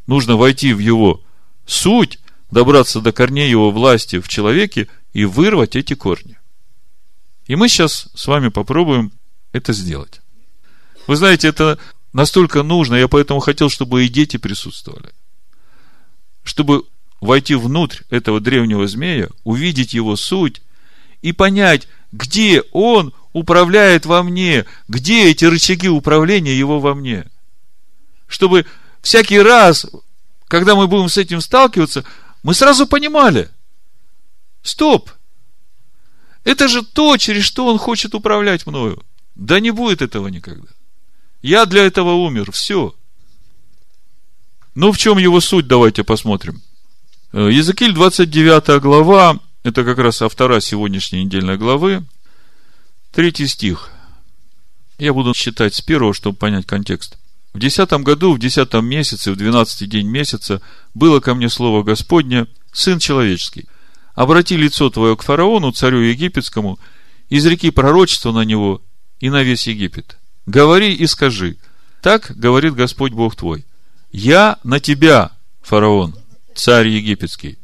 [0.08, 1.22] нужно войти в его
[1.68, 2.20] суть,
[2.50, 6.40] добраться до корней его власти в человеке и вырвать эти корни.
[7.46, 9.12] И мы сейчас с вами попробуем
[9.52, 10.22] это сделать.
[11.06, 11.78] Вы знаете, это
[12.14, 15.14] настолько нужно, я поэтому хотел, чтобы и дети присутствовали.
[16.44, 16.86] Чтобы
[17.22, 20.64] войти внутрь этого древнего змея, увидеть его суть
[21.26, 27.26] и понять, где он управляет во мне, где эти рычаги управления его во мне.
[28.28, 28.68] Чтобы
[29.02, 29.88] всякий раз,
[30.48, 32.06] когда мы будем с этим сталкиваться,
[32.44, 33.50] мы сразу понимали,
[34.62, 35.10] стоп,
[36.44, 39.02] это же то, через что он хочет управлять мною.
[39.34, 40.70] Да не будет этого никогда.
[41.42, 42.94] Я для этого умер, все.
[44.76, 46.62] Ну, в чем его суть, давайте посмотрим.
[47.34, 52.06] Э, Языкиль 29 глава, это как раз автора сегодняшней недельной главы.
[53.12, 53.90] Третий стих.
[55.00, 57.18] Я буду читать с первого, чтобы понять контекст.
[57.52, 60.62] В десятом году, в десятом месяце, в двенадцатый день месяца
[60.94, 63.66] было ко мне слово Господне, Сын человеческий.
[64.14, 66.78] Обрати лицо твое к фараону, царю египетскому,
[67.32, 68.84] изреки пророчество на него
[69.20, 70.18] и на весь Египет.
[70.46, 71.58] Говори и скажи,
[72.04, 73.66] так говорит Господь Бог твой.
[74.12, 75.32] Я на тебя,
[75.64, 76.14] фараон,
[76.54, 77.58] царь египетский,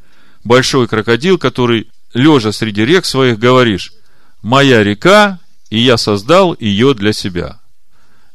[0.44, 3.94] большой крокодил, который, лежа среди рек своих, говоришь,
[4.42, 5.40] «Моя река,
[5.70, 7.60] и я создал ее для себя».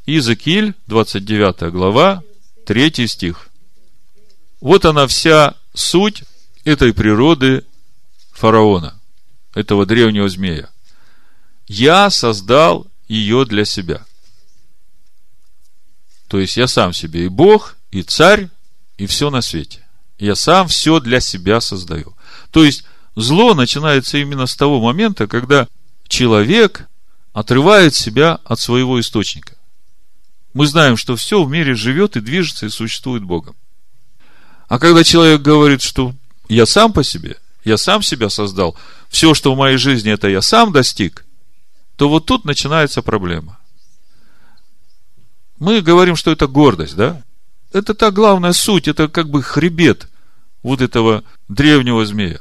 [0.07, 2.22] Иезекииль, 29 глава,
[2.64, 3.49] 3 стих.
[4.61, 6.24] Вот она вся суть
[6.64, 7.64] этой природы
[8.33, 8.99] фараона,
[9.55, 10.68] этого древнего змея.
[11.66, 14.05] Я создал ее для себя.
[16.29, 18.49] То есть я сам себе и Бог, и царь,
[18.97, 19.87] и все на свете.
[20.18, 22.16] Я сам все для себя создаю.
[22.51, 22.85] То есть,
[23.17, 25.67] зло начинается именно с того момента, когда
[26.07, 26.87] человек
[27.33, 29.57] отрывает себя от своего источника.
[30.55, 33.57] Мы знаем, что все в мире живет и движется и существует Богом.
[34.69, 36.14] А когда человек говорит, что
[36.49, 38.77] я сам по себе, я сам себя создал,
[39.09, 41.25] все, что в моей жизни, это я сам достиг,
[41.97, 43.59] то вот тут начинается проблема.
[45.59, 47.23] Мы говорим, что это гордость, да?
[47.73, 50.09] Это та главная суть, это как бы хребет
[50.62, 52.41] вот этого древнего змея.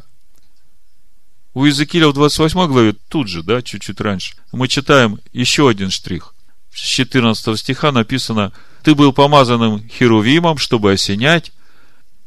[1.55, 6.35] У Иезекииля в 28 главе, тут же, да, чуть-чуть раньше, мы читаем еще один штрих.
[6.73, 8.51] С 14 стиха написано,
[8.83, 11.53] ты был помазанным херувимом, чтобы осенять,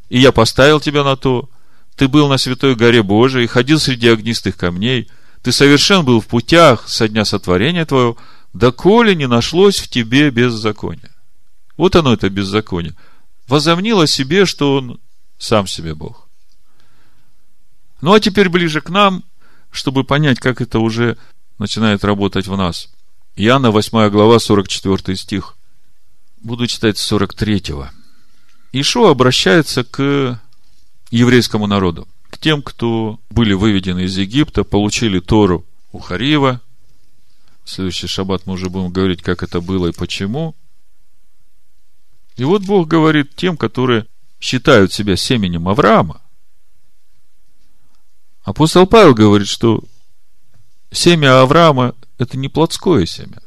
[0.09, 1.51] и я поставил тебя на то.
[1.95, 5.11] Ты был на святой горе Божией, ходил среди огнистых камней.
[5.43, 8.16] Ты совершен был в путях со дня сотворения твоего,
[8.55, 11.14] доколе не нашлось в тебе беззакония.
[11.76, 12.95] Вот оно, это беззаконие.
[13.47, 14.99] Возомнил о себе, что он
[15.37, 16.28] сам себе Бог.
[18.01, 19.24] Ну, а теперь ближе к нам,
[19.70, 21.16] чтобы понять, как это уже
[21.59, 22.88] начинает работать в нас.
[23.36, 25.57] Иоанна, 8 глава, 44 стих.
[26.40, 27.64] Буду читать с 43.
[28.72, 30.40] Ишо обращается к
[31.11, 36.61] еврейскому народу, к тем, кто были выведены из Египта, получили Тору у Харива.
[37.64, 40.55] В следующий шаббат мы уже будем говорить, как это было и почему–
[42.38, 44.07] и вот Бог говорит тем, которые
[44.40, 46.22] считают себя семенем Авраама.
[48.49, 49.84] Апостол Павел говорит, что
[50.90, 53.42] семя Авраама– это не плотское семя.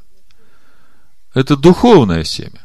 [1.33, 2.63] Это духовное семя.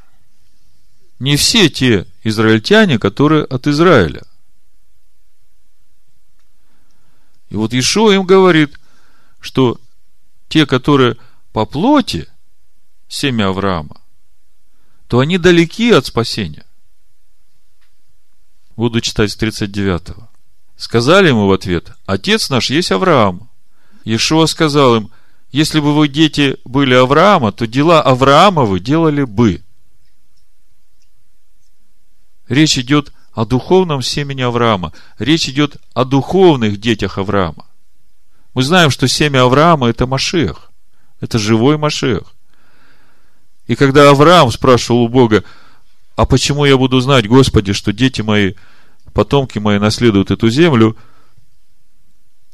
[1.18, 4.22] Не все те израильтяне, которые от Израиля.
[7.48, 8.78] И вот Ишо им говорит,
[9.40, 9.80] что
[10.48, 11.16] те, которые
[11.54, 12.28] по плоти,
[13.08, 14.02] семя Авраама,
[15.08, 16.66] то они далеки от спасения.
[18.76, 20.28] Буду читать с 39-го.
[20.76, 23.48] Сказали ему в ответ, отец наш есть Авраам.
[24.04, 25.10] Иешуа сказал им,
[25.50, 29.62] если бы вы дети были Авраама, то дела Авраама вы делали бы.
[32.48, 34.92] Речь идет о духовном семени Авраама.
[35.18, 37.66] Речь идет о духовных детях Авраама.
[38.54, 40.70] Мы знаем, что семя Авраама– это Машех.
[41.20, 42.34] Это живой Машех.
[43.66, 45.42] И когда Авраам спрашивал у Бога,
[46.16, 48.54] а почему я буду знать, Господи, что дети мои,
[49.16, 50.94] потомки мои наследуют эту землю,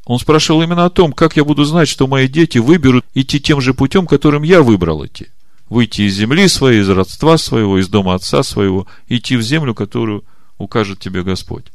[0.04, 3.60] он спрашивал именно о том, как я буду знать, что мои дети выберут идти тем
[3.60, 5.26] же путем, которым я выбрал идти.
[5.68, 10.24] Выйти из земли своей, из родства своего, из дома отца своего, идти в землю, которую
[10.58, 11.66] укажет тебе Господь.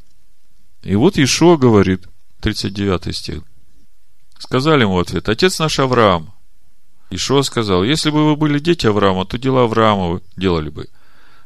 [0.84, 2.08] И вот Ишуа говорит,
[2.42, 3.44] 39 стих.
[4.40, 6.34] Сказали ему в ответ, отец наш Авраам.
[7.10, 10.88] Ишуа сказал, если бы вы были дети Авраама, то дела Авраама вы делали бы.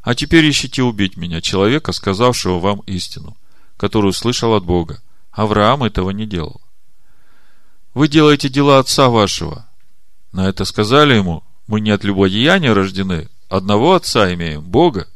[0.01, 3.37] А теперь ищите убить меня, человека, сказавшего вам истину,
[3.77, 5.01] которую слышал от Бога.
[5.31, 6.59] Авраам этого не делал.
[7.93, 9.67] Вы делаете дела отца вашего.
[10.31, 15.07] На это сказали ему, мы не от любодеяния рождены, одного отца имеем, Бога.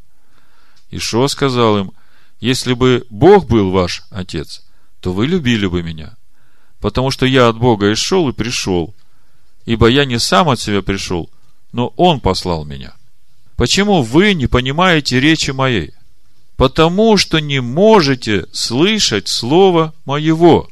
[0.92, 1.92] Ишо сказал им,
[2.40, 4.64] если бы Бог был ваш отец,
[5.00, 6.16] то вы любили бы меня,
[6.80, 8.94] потому что я от Бога и шел и пришел,
[9.66, 11.30] ибо я не сам от себя пришел,
[11.72, 12.94] но Он послал меня.
[13.56, 15.94] Почему вы не понимаете речи моей?
[16.58, 20.70] Потому что не можете слышать слово моего.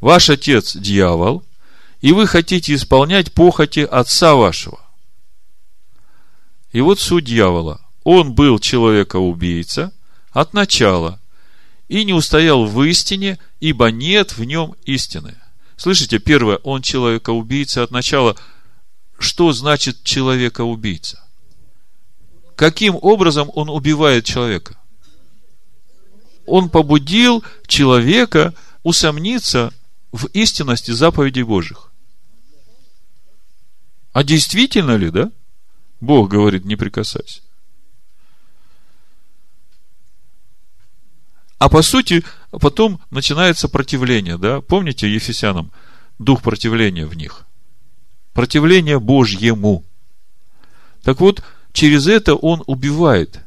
[0.00, 1.44] Ваш отец– дьявол,
[2.00, 4.80] и вы хотите исполнять похоти отца вашего.
[6.72, 7.80] И вот суть дьявола.
[8.02, 9.92] Он был человека-убийца
[10.30, 11.20] от начала
[11.88, 15.36] и не устоял в истине, ибо нет в нем истины.
[15.76, 18.36] Слышите, первое, он человека-убийца от начала.
[19.18, 21.22] Что значит человека-убийца?
[22.56, 24.76] Каким образом он убивает человека?
[26.46, 29.72] Он побудил человека усомниться
[30.10, 31.90] в истинности заповедей Божьих.
[34.12, 35.30] А действительно ли, да?
[36.00, 37.40] Бог говорит, не прикасайся.
[41.58, 44.60] А по сути, потом начинается противление, да?
[44.60, 45.70] Помните Ефесянам?
[46.18, 47.46] Дух противления в них.
[48.34, 49.84] Противление Божьему.
[51.02, 51.42] Так вот,
[51.72, 53.40] через это он убивает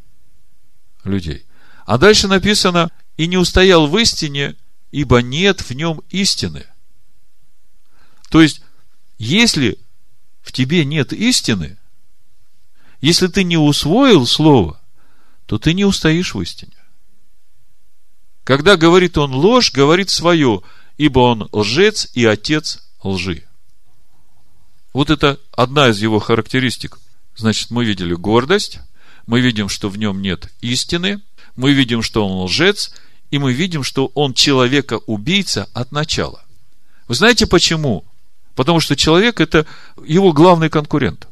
[1.04, 1.46] людей.
[1.86, 4.56] А дальше написано, и не устоял в истине,
[4.92, 6.66] ибо нет в нем истины.
[8.30, 8.62] То есть,
[9.18, 9.78] если
[10.42, 11.78] в тебе нет истины,
[13.02, 14.82] если ты не усвоил слово,
[15.46, 16.74] то ты не устоишь в истине.
[18.44, 20.62] Когда говорит он ложь, говорит свое,
[20.98, 23.44] ибо он лжец и отец лжи.
[24.94, 27.00] Вот это одна из его характеристик.
[27.36, 28.80] Значит, мы видели гордость,
[29.28, 31.22] мы видим, что в нем нет истины,
[31.56, 32.94] мы видим, что он лжец,
[33.32, 36.44] и мы видим, что он человека-убийца от начала.
[37.08, 38.06] Вы знаете почему?
[38.56, 39.66] Потому что человек– это
[40.06, 41.28] его главный конкурент.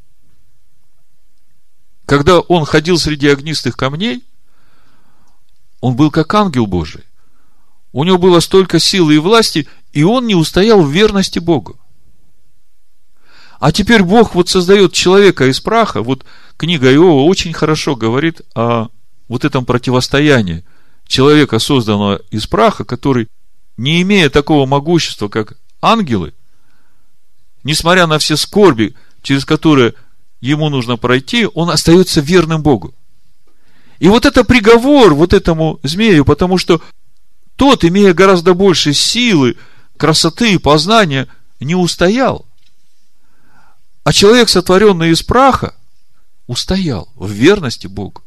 [2.06, 4.24] Когда он ходил среди огнистых камней,
[5.80, 7.04] он был как ангел Божий.
[7.94, 11.80] У него было столько силы и власти, и он не устоял в верности Богу.
[13.64, 16.02] А теперь Бог вот создает человека из праха.
[16.02, 16.26] Вот
[16.58, 18.90] книга Иова очень хорошо говорит о
[19.30, 20.66] вот этом противостоянии
[21.08, 23.30] человека, созданного из праха, который,
[23.78, 26.34] не имея такого могущества, как ангелы,
[27.64, 29.94] несмотря на все скорби, через которые
[30.42, 32.94] ему нужно пройти, он остается верным Богу.
[34.00, 36.82] И вот это приговор вот этому змею, потому что
[37.56, 39.56] тот, имея гораздо больше силы,
[39.96, 41.30] красоты и познания,
[41.62, 42.46] не устоял.
[44.04, 45.76] А человек, сотворенный из праха,
[46.48, 48.22] устоял в верности Богу.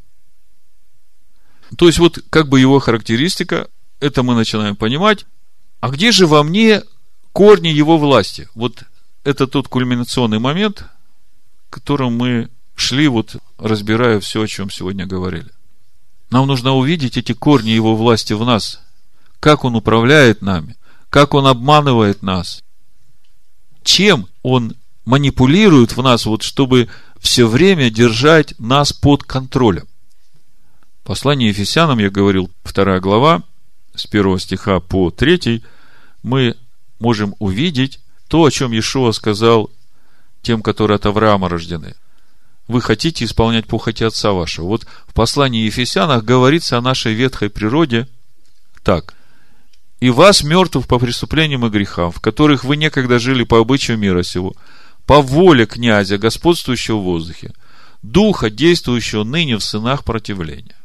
[1.76, 3.68] То есть, вот как бы его характеристика,
[4.00, 5.26] это мы начинаем понимать.
[5.80, 6.82] А где же во мне
[7.32, 8.48] корни его власти?
[8.54, 8.84] Вот
[9.24, 10.84] это тот кульминационный момент,
[11.68, 15.50] к которому мы шли, вот разбирая все, о чем сегодня говорили.
[16.30, 18.80] Нам нужно увидеть эти корни его власти в нас,
[19.40, 20.76] как он управляет нами,
[21.10, 22.62] как он обманывает нас,
[23.82, 24.76] чем он
[25.06, 26.88] манипулирует в нас, вот чтобы
[27.18, 29.88] все время держать нас под контролем.
[31.04, 33.42] Послание Ефесянам, я говорил, вторая глава,
[33.94, 35.64] с первого стиха по третий,
[36.22, 36.56] мы
[36.98, 39.70] можем увидеть то, о чем Иешуа сказал
[40.42, 41.94] тем, которые от Авраама рождены.
[42.66, 44.66] Вы хотите исполнять похоти отца вашего.
[44.66, 48.08] Вот в послании Ефесянах говорится о нашей ветхой природе
[48.82, 49.14] так.
[50.00, 54.22] «И вас, мертвых по преступлениям и грехам, в которых вы некогда жили по обычаю мира
[54.22, 54.54] сего,
[55.06, 57.52] по воле князя, господствующего в воздухе,
[58.02, 60.76] духа, действующего ныне в сынах противления».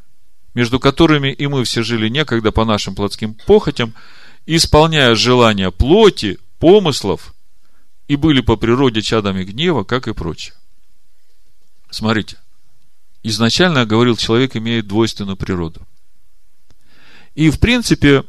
[0.54, 3.94] между которыми и мы все жили некогда по нашим плотским похотям,
[4.46, 7.34] исполняя желания плоти, помыслов,
[8.08, 10.54] и были по природе чадами гнева, как и прочее.
[11.90, 12.36] Смотрите,
[13.22, 15.86] изначально я говорил, человек имеет двойственную природу.
[17.34, 18.24] И, в принципе,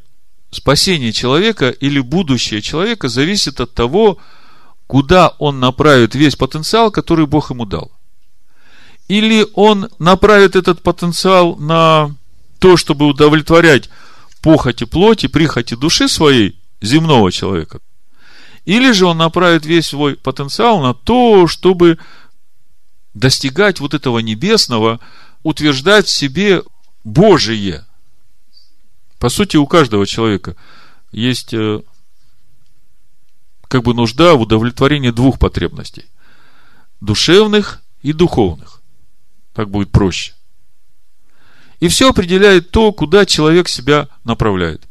[0.51, 4.19] спасение человека или будущее человека зависит от того,
[4.87, 7.91] куда он направит весь потенциал, который Бог ему дал.
[9.07, 12.15] Или он направит этот потенциал на
[12.59, 13.89] то, чтобы удовлетворять
[14.41, 17.79] похоти плоти, прихоти души своей, земного человека.
[18.65, 21.97] Или же он направит весь свой потенциал на то, чтобы
[23.13, 24.99] достигать вот этого небесного,
[25.43, 26.63] утверждать в себе
[27.03, 27.85] Божие.
[29.19, 30.55] По сути, у каждого человека
[31.11, 31.81] есть э,
[33.73, 36.05] как бы нужда в удовлетворении двух потребностей.
[37.01, 38.83] Душевных и духовных.
[39.55, 40.35] Так будет проще.
[41.79, 44.83] И все определяет то, куда человек себя направляет.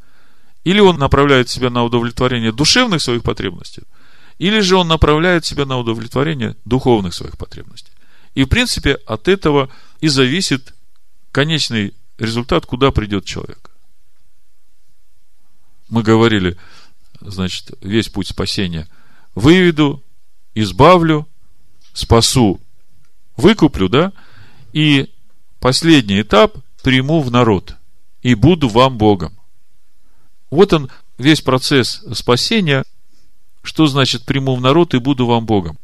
[0.65, 3.85] Или он направляет себя на удовлетворение душевных своих потребностей,
[4.39, 7.93] или же он направляет себя на удовлетворение духовных своих потребностей.
[8.35, 9.69] И, в принципе, от этого
[10.01, 10.75] и зависит
[11.31, 13.71] конечный результат, куда придет человек.
[15.89, 16.59] Мы говорили,
[17.27, 18.89] значит, весь путь спасения.
[19.35, 20.03] Выведу,
[20.55, 21.29] избавлю,
[21.93, 22.61] спасу,
[23.37, 24.13] выкуплю, да?
[24.73, 25.11] И
[25.61, 27.77] последний этап приму в народ
[28.23, 29.37] и буду вам Богом.
[30.51, 32.85] Вот он, весь процесс спасения.
[33.63, 35.79] Что значит приму в народ и буду вам Богом?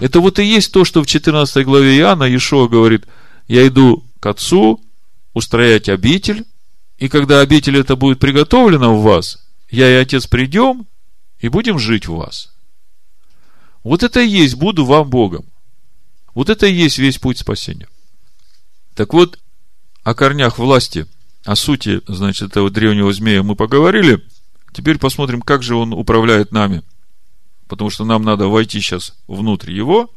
[0.00, 3.06] Это вот и есть то, что в 14 главе Иоанна Иешуа говорит,
[3.46, 4.80] я иду к Отцу,
[5.32, 6.44] устроять обитель,
[6.98, 9.38] и когда обитель это будет приготовлена в вас,
[9.70, 10.86] я и Отец придем,
[11.38, 12.52] и будем жить в вас.
[13.82, 15.46] Вот это и есть, буду вам Богом.
[16.34, 17.88] Вот это и есть весь путь спасения.
[18.94, 19.38] Так вот,
[20.02, 21.06] о корнях власти,
[21.44, 24.22] о сути, значит, этого древнего змея мы поговорили.
[24.72, 26.82] Теперь посмотрим, как же он управляет нами.
[27.68, 30.10] Потому что нам надо войти сейчас внутрь его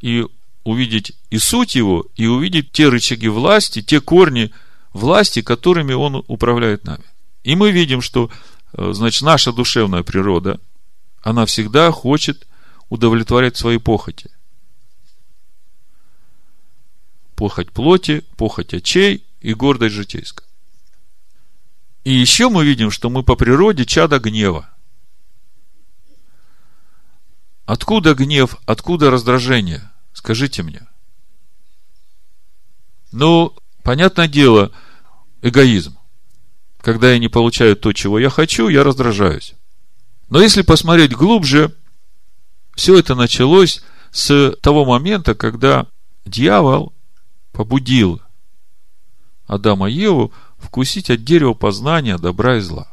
[0.00, 0.26] и
[0.64, 4.52] увидеть и суть его, и увидеть те рычаги власти, те корни
[4.92, 7.04] власти, которыми он управляет нами.
[7.42, 8.30] И мы видим, что,
[8.72, 10.60] значит, наша душевная природа,
[11.22, 12.46] она всегда хочет
[12.88, 14.30] удовлетворять свои похоти
[17.38, 20.46] похоть плоти, похоть очей и гордость житейская.
[22.02, 24.68] И еще мы видим, что мы по природе чада гнева.
[27.64, 29.88] Откуда гнев, откуда раздражение?
[30.12, 30.88] Скажите мне.
[33.12, 33.54] Ну,
[33.84, 34.72] понятное дело,
[35.42, 35.97] эгоизм.
[36.88, 39.52] Когда я не получаю то, чего я хочу, я раздражаюсь.
[40.30, 41.76] Но если посмотреть глубже,
[42.74, 45.86] все это началось с того момента, когда
[46.24, 46.94] дьявол
[47.52, 48.22] побудил
[49.46, 52.90] Адама и Еву вкусить от дерева познания добра и зла.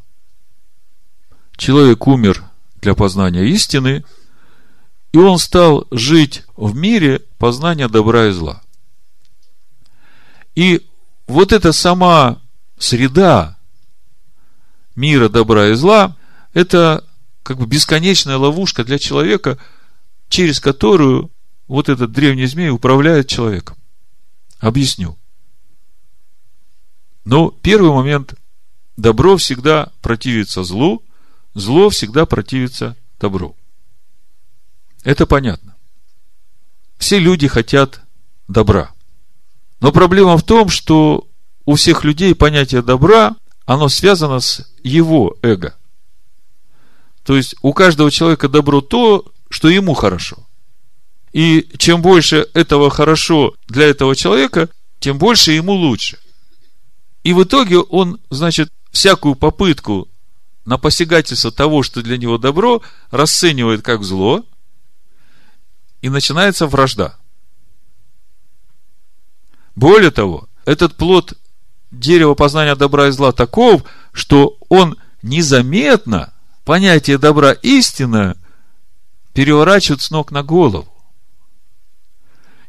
[1.56, 2.44] Человек умер
[2.82, 4.04] для познания истины,
[5.12, 8.62] и он стал жить в мире познания добра и зла.
[10.54, 10.86] И
[11.26, 12.42] вот эта сама
[12.78, 13.55] среда
[14.96, 16.16] мира добра и зла,
[16.52, 17.04] это
[17.42, 19.58] как бы бесконечная ловушка для человека,
[20.28, 21.30] через которую
[21.68, 23.76] вот этот древний змей управляет человеком.
[24.58, 25.16] Объясню.
[27.24, 28.34] Ну, первый момент.
[28.96, 31.02] Добро всегда противится злу,
[31.54, 33.54] зло всегда противится добру.
[35.04, 35.76] Это понятно.
[36.96, 38.00] Все люди хотят
[38.48, 38.90] добра.
[39.80, 41.28] Но проблема в том, что
[41.66, 43.36] у всех людей понятие добра,
[43.66, 45.76] оно связано с его эго.
[47.24, 50.46] То есть у каждого человека добро то, что ему хорошо.
[51.32, 54.70] И чем больше этого хорошо для этого человека,
[55.00, 56.18] тем больше ему лучше.
[57.24, 60.08] И в итоге он, значит, всякую попытку
[60.64, 64.44] на посягательство того, что для него добро, расценивает как зло,
[66.02, 67.16] и начинается вражда.
[69.74, 71.34] Более того, этот плод
[71.90, 73.82] дерева познания добра и зла таков,
[74.12, 76.32] что он незаметно
[76.64, 78.36] понятие добра истина
[79.32, 80.88] переворачивает с ног на голову.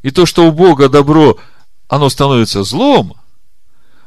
[0.02, 1.38] И то, что у Бога добро,
[1.88, 3.14] оно становится злом,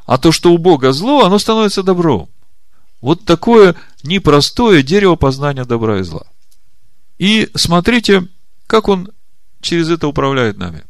[0.06, 2.28] а то, что у Бога зло, оно становится добром.
[3.00, 6.24] Вот такое непростое дерево познания добра и зла.
[7.18, 8.28] И смотрите,
[8.66, 9.10] как он
[9.60, 10.84] через это управляет нами.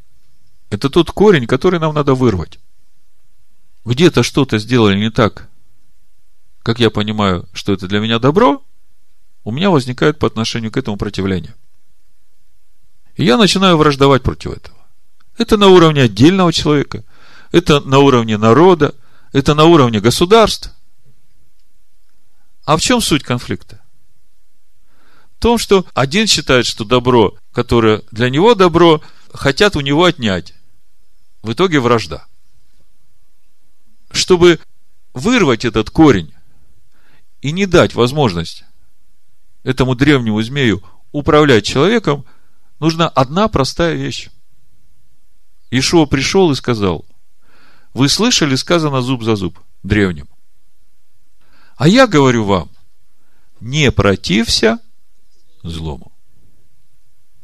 [0.70, 2.58] Это тот корень, который нам надо вырвать.
[3.84, 5.48] Где-то что-то сделали не так,
[6.62, 8.62] как я понимаю, что это для меня добро,
[9.44, 11.54] у меня возникает по отношению к этому противление.
[13.16, 14.78] И я начинаю враждовать против этого.
[15.36, 17.04] Это на уровне отдельного человека,
[17.50, 18.94] это на уровне народа,
[19.32, 20.70] это на уровне государств.
[22.64, 23.80] А в чем суть конфликта?
[25.38, 29.02] В том, что один считает, что добро, которое для него добро,
[29.34, 30.54] хотят у него отнять.
[31.42, 32.26] В итоге вражда.
[34.12, 34.60] Чтобы
[35.14, 36.32] вырвать этот корень
[37.40, 38.64] и не дать возможность
[39.62, 40.82] этому древнему змею
[41.12, 42.24] управлять человеком,
[42.78, 44.28] нужна одна простая вещь.
[45.70, 47.04] Ишуа пришел и сказал,
[47.94, 50.28] вы слышали, сказано зуб за зуб, древним.
[51.76, 52.70] А я говорю вам,
[53.60, 54.78] не протився
[55.62, 56.12] злому.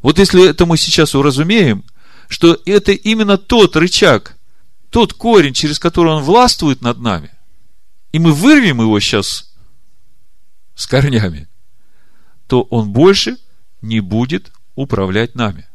[0.02, 1.84] Вот если это мы сейчас уразумеем,
[2.28, 4.37] что это именно тот рычаг,
[4.90, 7.30] тот корень, через который он властвует над нами,
[8.12, 9.52] и мы вырвем его сейчас
[10.74, 11.48] с корнями,
[12.46, 13.36] то он больше
[13.82, 15.66] не будет управлять нами.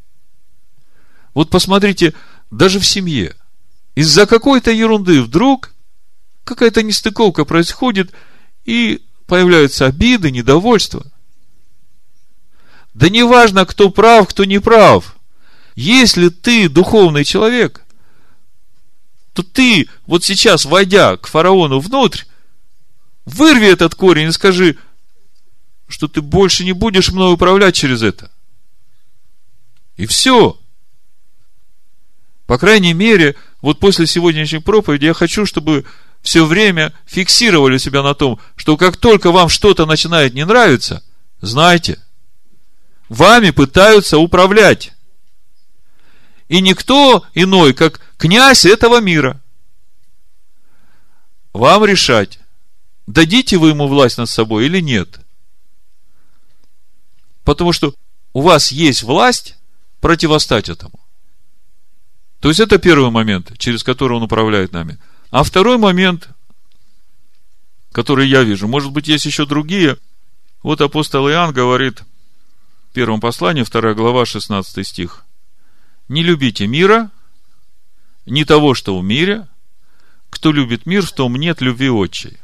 [1.34, 2.14] Вот посмотрите,
[2.52, 3.36] даже в семье,
[3.96, 5.74] из-за какой-то ерунды вдруг
[6.44, 8.12] какая-то нестыковка происходит,
[8.66, 11.06] и появляются обиды, недовольство.
[12.94, 15.16] Да не важно, кто прав, кто не прав.
[15.76, 17.83] Если ты духовный человек,
[19.34, 22.24] то ты вот сейчас, войдя к фараону внутрь,
[23.26, 24.78] вырви этот корень и скажи,
[25.88, 28.32] что ты больше не будешь мной управлять через это.
[29.98, 30.60] И все.
[32.46, 35.86] По крайней мере, вот после сегодняшней проповеди я хочу, чтобы
[36.22, 41.04] все время фиксировали себя на том, что как только вам что-то начинает не нравиться,
[41.42, 42.00] знайте,
[43.10, 44.94] вами пытаются управлять.
[46.48, 49.42] И никто иной, как князь этого мира.
[51.54, 52.40] Вам решать,
[53.08, 55.20] дадите вы ему власть над собой или нет.
[57.44, 57.94] Потому что
[58.34, 59.56] у вас есть власть
[60.02, 61.00] противостать этому.
[62.40, 64.98] То есть это первый момент, через который он управляет нами.
[65.32, 66.30] А второй момент,
[67.92, 69.98] который я вижу, может быть, есть еще другие.
[70.62, 72.02] Вот апостол Иоанн говорит
[72.90, 75.23] в первом послании, 2 глава, 16 стих.
[76.08, 77.12] Не любите мира,
[78.26, 79.48] не того, что в мире.
[80.30, 82.38] Кто любит мир, в том нет любви отчей.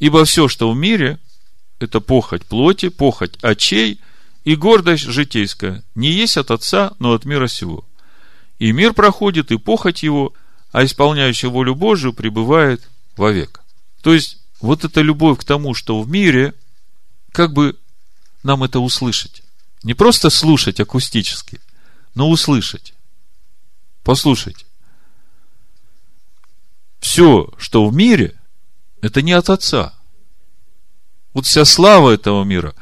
[0.00, 1.18] Ибо все, что в мире,
[1.78, 4.00] это похоть плоти, похоть очей
[4.42, 7.84] и гордость житейская, не есть от Отца, но от мира сего.
[8.58, 10.32] И мир проходит, и похоть его,
[10.72, 13.62] а исполняющий волю Божию пребывает вовек.
[14.02, 16.54] То есть, вот эта любовь к тому, что в мире,
[17.32, 17.76] как бы
[18.42, 19.43] нам это услышать?
[19.84, 21.60] Не просто слушать акустически,
[22.16, 22.94] но услышать.
[24.02, 24.66] Послушайте.
[26.98, 28.34] Все, что в мире,
[29.00, 29.94] это не от Отца.
[31.32, 32.74] Вот вся слава этого мира,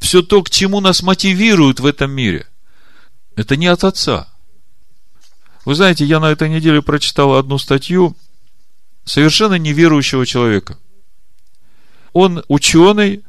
[0.00, 2.48] все то, к чему нас мотивируют в этом мире–
[3.36, 4.28] это не от отца.
[5.66, 8.16] Вы знаете, я на этой неделе прочитал одну статью
[9.04, 10.78] совершенно неверующего человека.
[12.14, 13.24] Он ученый,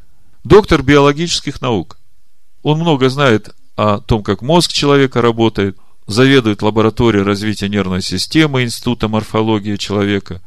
[0.48, 1.98] доктор биологических наук.
[2.64, 9.08] Он много знает о том, как мозг человека работает, заведует лабораторией развития нервной системы Института
[9.08, 10.42] морфологии человека.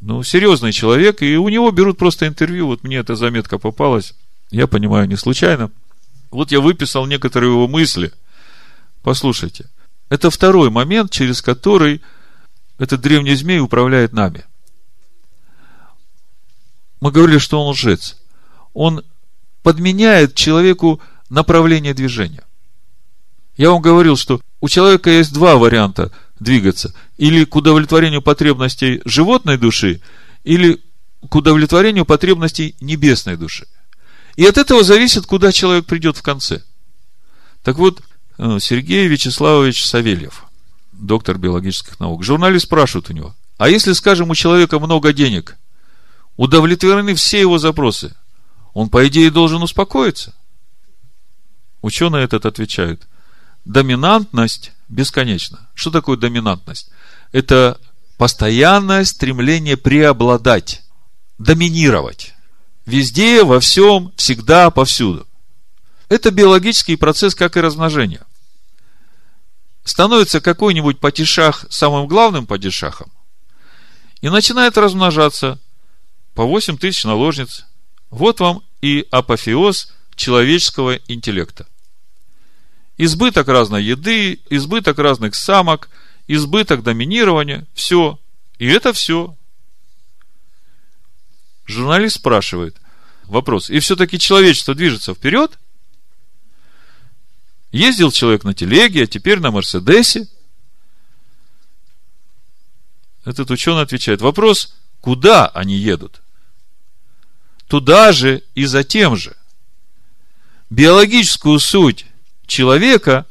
[0.00, 2.66] Ну, серьезный человек, и у него берут просто интервью.
[2.66, 4.14] Вот мне эта заметка попалась,
[4.50, 5.70] я понимаю, не случайно–
[6.32, 8.10] вот я выписал некоторые его мысли.
[9.02, 9.68] Послушайте.
[10.08, 12.02] Это второй момент, через который
[12.78, 14.44] этот древний змей управляет нами.
[17.00, 18.18] Мы говорили, что он лжец.
[18.74, 19.04] Он
[19.62, 22.44] подменяет человеку направление движения.
[23.56, 26.94] Я вам говорил, что у человека есть два варианта двигаться.
[27.16, 30.00] Или к удовлетворению потребностей животной души,
[30.44, 30.82] или
[31.28, 33.66] к удовлетворению потребностей небесной души.
[34.36, 36.62] И от этого зависит, куда человек придет в конце.
[37.62, 38.02] Так вот,
[38.38, 40.44] э, Сергей Вячеславович Савельев,
[40.92, 45.56] доктор биологических наук, журналист спрашивает у него, а если, скажем, у человека много денег,
[46.36, 48.16] удовлетворены все его запросы,
[48.74, 50.34] он, по идее, должен успокоиться?
[51.82, 53.06] Ученые этот отвечают,
[53.64, 55.68] доминантность бесконечна.
[55.74, 56.90] Что такое доминантность?
[57.32, 57.80] Это
[58.16, 60.82] постоянное стремление преобладать,
[61.38, 62.34] доминировать.
[62.86, 65.26] Везде, во всем, всегда, повсюду.
[66.08, 68.22] Это биологический процесс, как и размножение.
[69.84, 73.10] Становится какой-нибудь падишах самым главным падишахом
[74.20, 75.58] и начинает размножаться
[76.34, 77.66] по 8 тысяч наложниц.
[78.12, 81.66] Вот вам и апофеоз человеческого интеллекта.
[82.98, 85.88] Избыток разной еды, избыток разных самок,
[86.28, 88.20] избыток доминирования, все.
[88.58, 89.34] И это все
[91.64, 92.76] Журналист спрашивает,
[93.24, 95.58] вопрос, и все-таки человечество движется вперед?
[97.70, 100.28] Ездил человек на телеге, а теперь на Мерседесе.
[103.24, 106.21] этот ученый отвечает, вопрос, куда они едут?
[107.72, 109.34] Туда же и за тем же.
[110.68, 112.04] Биологическую суть
[112.46, 113.24] человека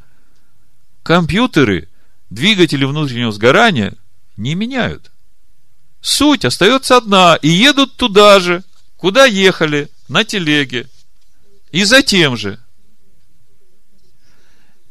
[1.04, 1.88] компьютеры,
[2.32, 3.96] двигатели внутреннего сгорания
[4.38, 5.12] не меняют.
[6.02, 8.64] Суть остается одна, и едут туда же,
[8.98, 10.90] куда ехали, на телеге.
[11.72, 12.60] И за тем же.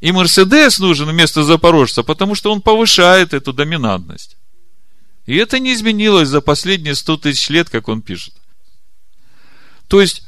[0.01, 4.37] И Мерседес нужен вместо Запорожца, потому что он повышает эту доминантность.
[5.27, 8.35] И это не изменилось за последние 100 тысяч лет, как он пишет.
[9.91, 10.23] То есть,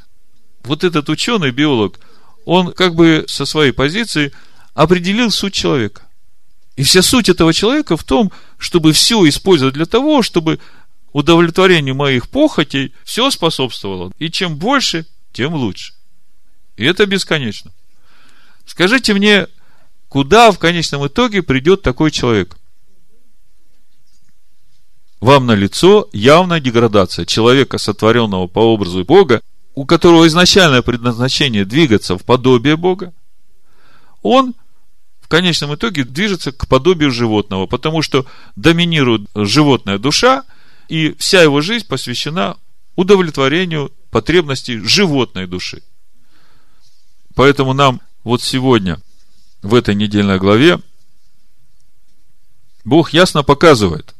[0.63, 1.97] вот этот ученый, биолог,
[2.43, 4.33] он как бы со своей позиции
[4.73, 6.01] определил суть человека.
[6.75, 10.59] И вся суть этого человека в том, чтобы все использовать для того, чтобы
[11.13, 14.11] удовлетворению моих похотей все способствовало.
[14.19, 15.93] И чем больше, тем лучше.
[16.75, 17.71] И это бесконечно.
[18.65, 19.47] Скажите мне,
[20.09, 22.57] куда в конечном итоге придет такой человек?
[25.21, 29.41] Вам на лицо явная деградация человека, сотворенного по образу Бога,
[29.75, 33.13] у которого изначальное предназначение двигаться в подобие Бога,
[34.21, 34.53] он
[35.21, 38.25] в конечном итоге движется к подобию животного, потому что
[38.55, 40.43] доминирует животная душа,
[40.89, 42.57] и вся его жизнь посвящена
[42.95, 45.81] удовлетворению потребностей животной души.
[47.35, 49.01] Поэтому нам вот сегодня,
[49.63, 50.79] в этой недельной главе,
[52.85, 54.13] Бог ясно показывает,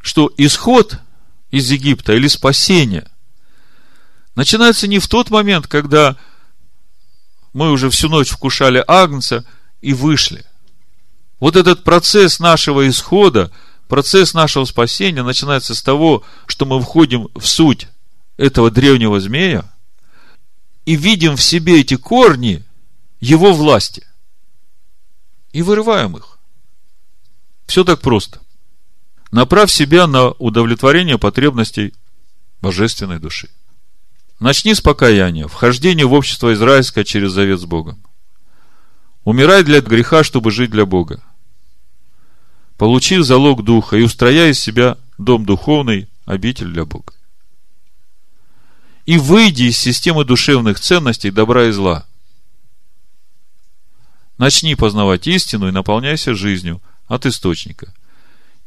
[0.00, 0.98] что исход
[1.50, 3.08] из Египта или спасение
[4.34, 6.16] начинается не в тот момент, когда
[7.52, 9.44] мы уже всю ночь вкушали агнца
[9.80, 10.44] и вышли.
[11.40, 13.50] Вот этот процесс нашего исхода,
[13.88, 17.88] процесс нашего спасения начинается с того, что мы входим в суть
[18.36, 19.70] этого древнего змея
[20.84, 22.64] и видим в себе эти корни
[23.20, 24.06] его власти.
[25.52, 26.38] И вырываем их.
[27.66, 28.40] Все так просто.
[29.30, 31.94] Направь себя на удовлетворение потребностей
[32.60, 33.48] божественной души.
[34.44, 38.04] Начни с покаяния, вхождения в общество израильское через завет с Богом.
[39.24, 41.24] Умирай для греха, чтобы жить для Бога.
[42.76, 47.14] Получи залог духа и устрояй из себя дом духовный, обитель для Бога.
[49.06, 52.06] И выйди из системы душевных ценностей добра и зла.
[54.36, 57.94] Начни познавать истину и наполняйся жизнью от источника.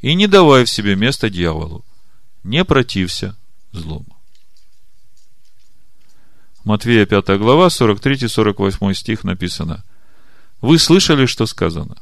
[0.02, 1.86] И не давай в себе место дьяволу.
[2.44, 3.38] Не протився
[3.74, 4.16] злому.
[6.68, 9.84] Матвея 5 глава, 43-48 стих написано–
[10.61, 11.98] вы слышали, что сказано?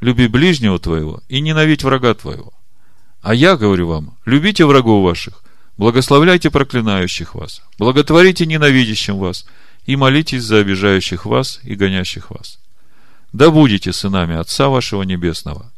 [0.00, 2.52] Люби ближнего твоего и ненавидь врага твоего.
[3.22, 5.42] А я говорю вам, любите врагов ваших,
[5.78, 9.46] благословляйте проклинающих вас, благотворите ненавидящим вас
[9.86, 12.58] и молитесь за обижающих вас и гонящих вас.
[13.32, 15.72] Да будете сынами Отца вашего Небесного,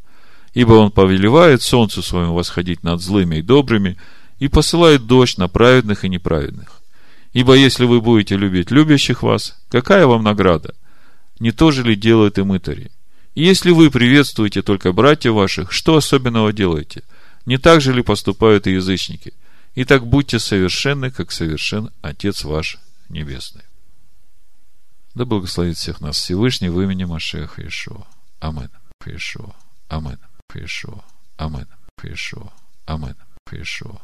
[0.55, 3.97] ибо Он повелевает солнцу своему восходить над злыми и добрыми
[4.41, 6.76] и посылает дождь на праведных и неправедных.
[7.37, 10.75] Ибо если вы будете любить любящих вас, какая вам награда–
[11.39, 12.91] не то же ли делают и мытари?
[13.35, 17.03] И если вы приветствуете только братьев ваших, что особенного делаете?
[17.45, 19.35] Не так же ли поступают и язычники?
[19.75, 22.79] Итак, будьте совершенны, как совершен Отец ваш
[23.11, 23.63] Небесный.
[25.15, 28.07] Да благословит всех нас Всевышний в имени Машеха Иешуа.
[28.41, 28.71] Амин.
[29.05, 29.55] Иешуа.
[29.89, 30.19] Амин.
[30.55, 31.05] Иешуа.
[31.37, 31.67] Амин.
[32.03, 32.51] Иешуа.
[32.87, 33.17] Амин.
[33.53, 34.01] Иешуа.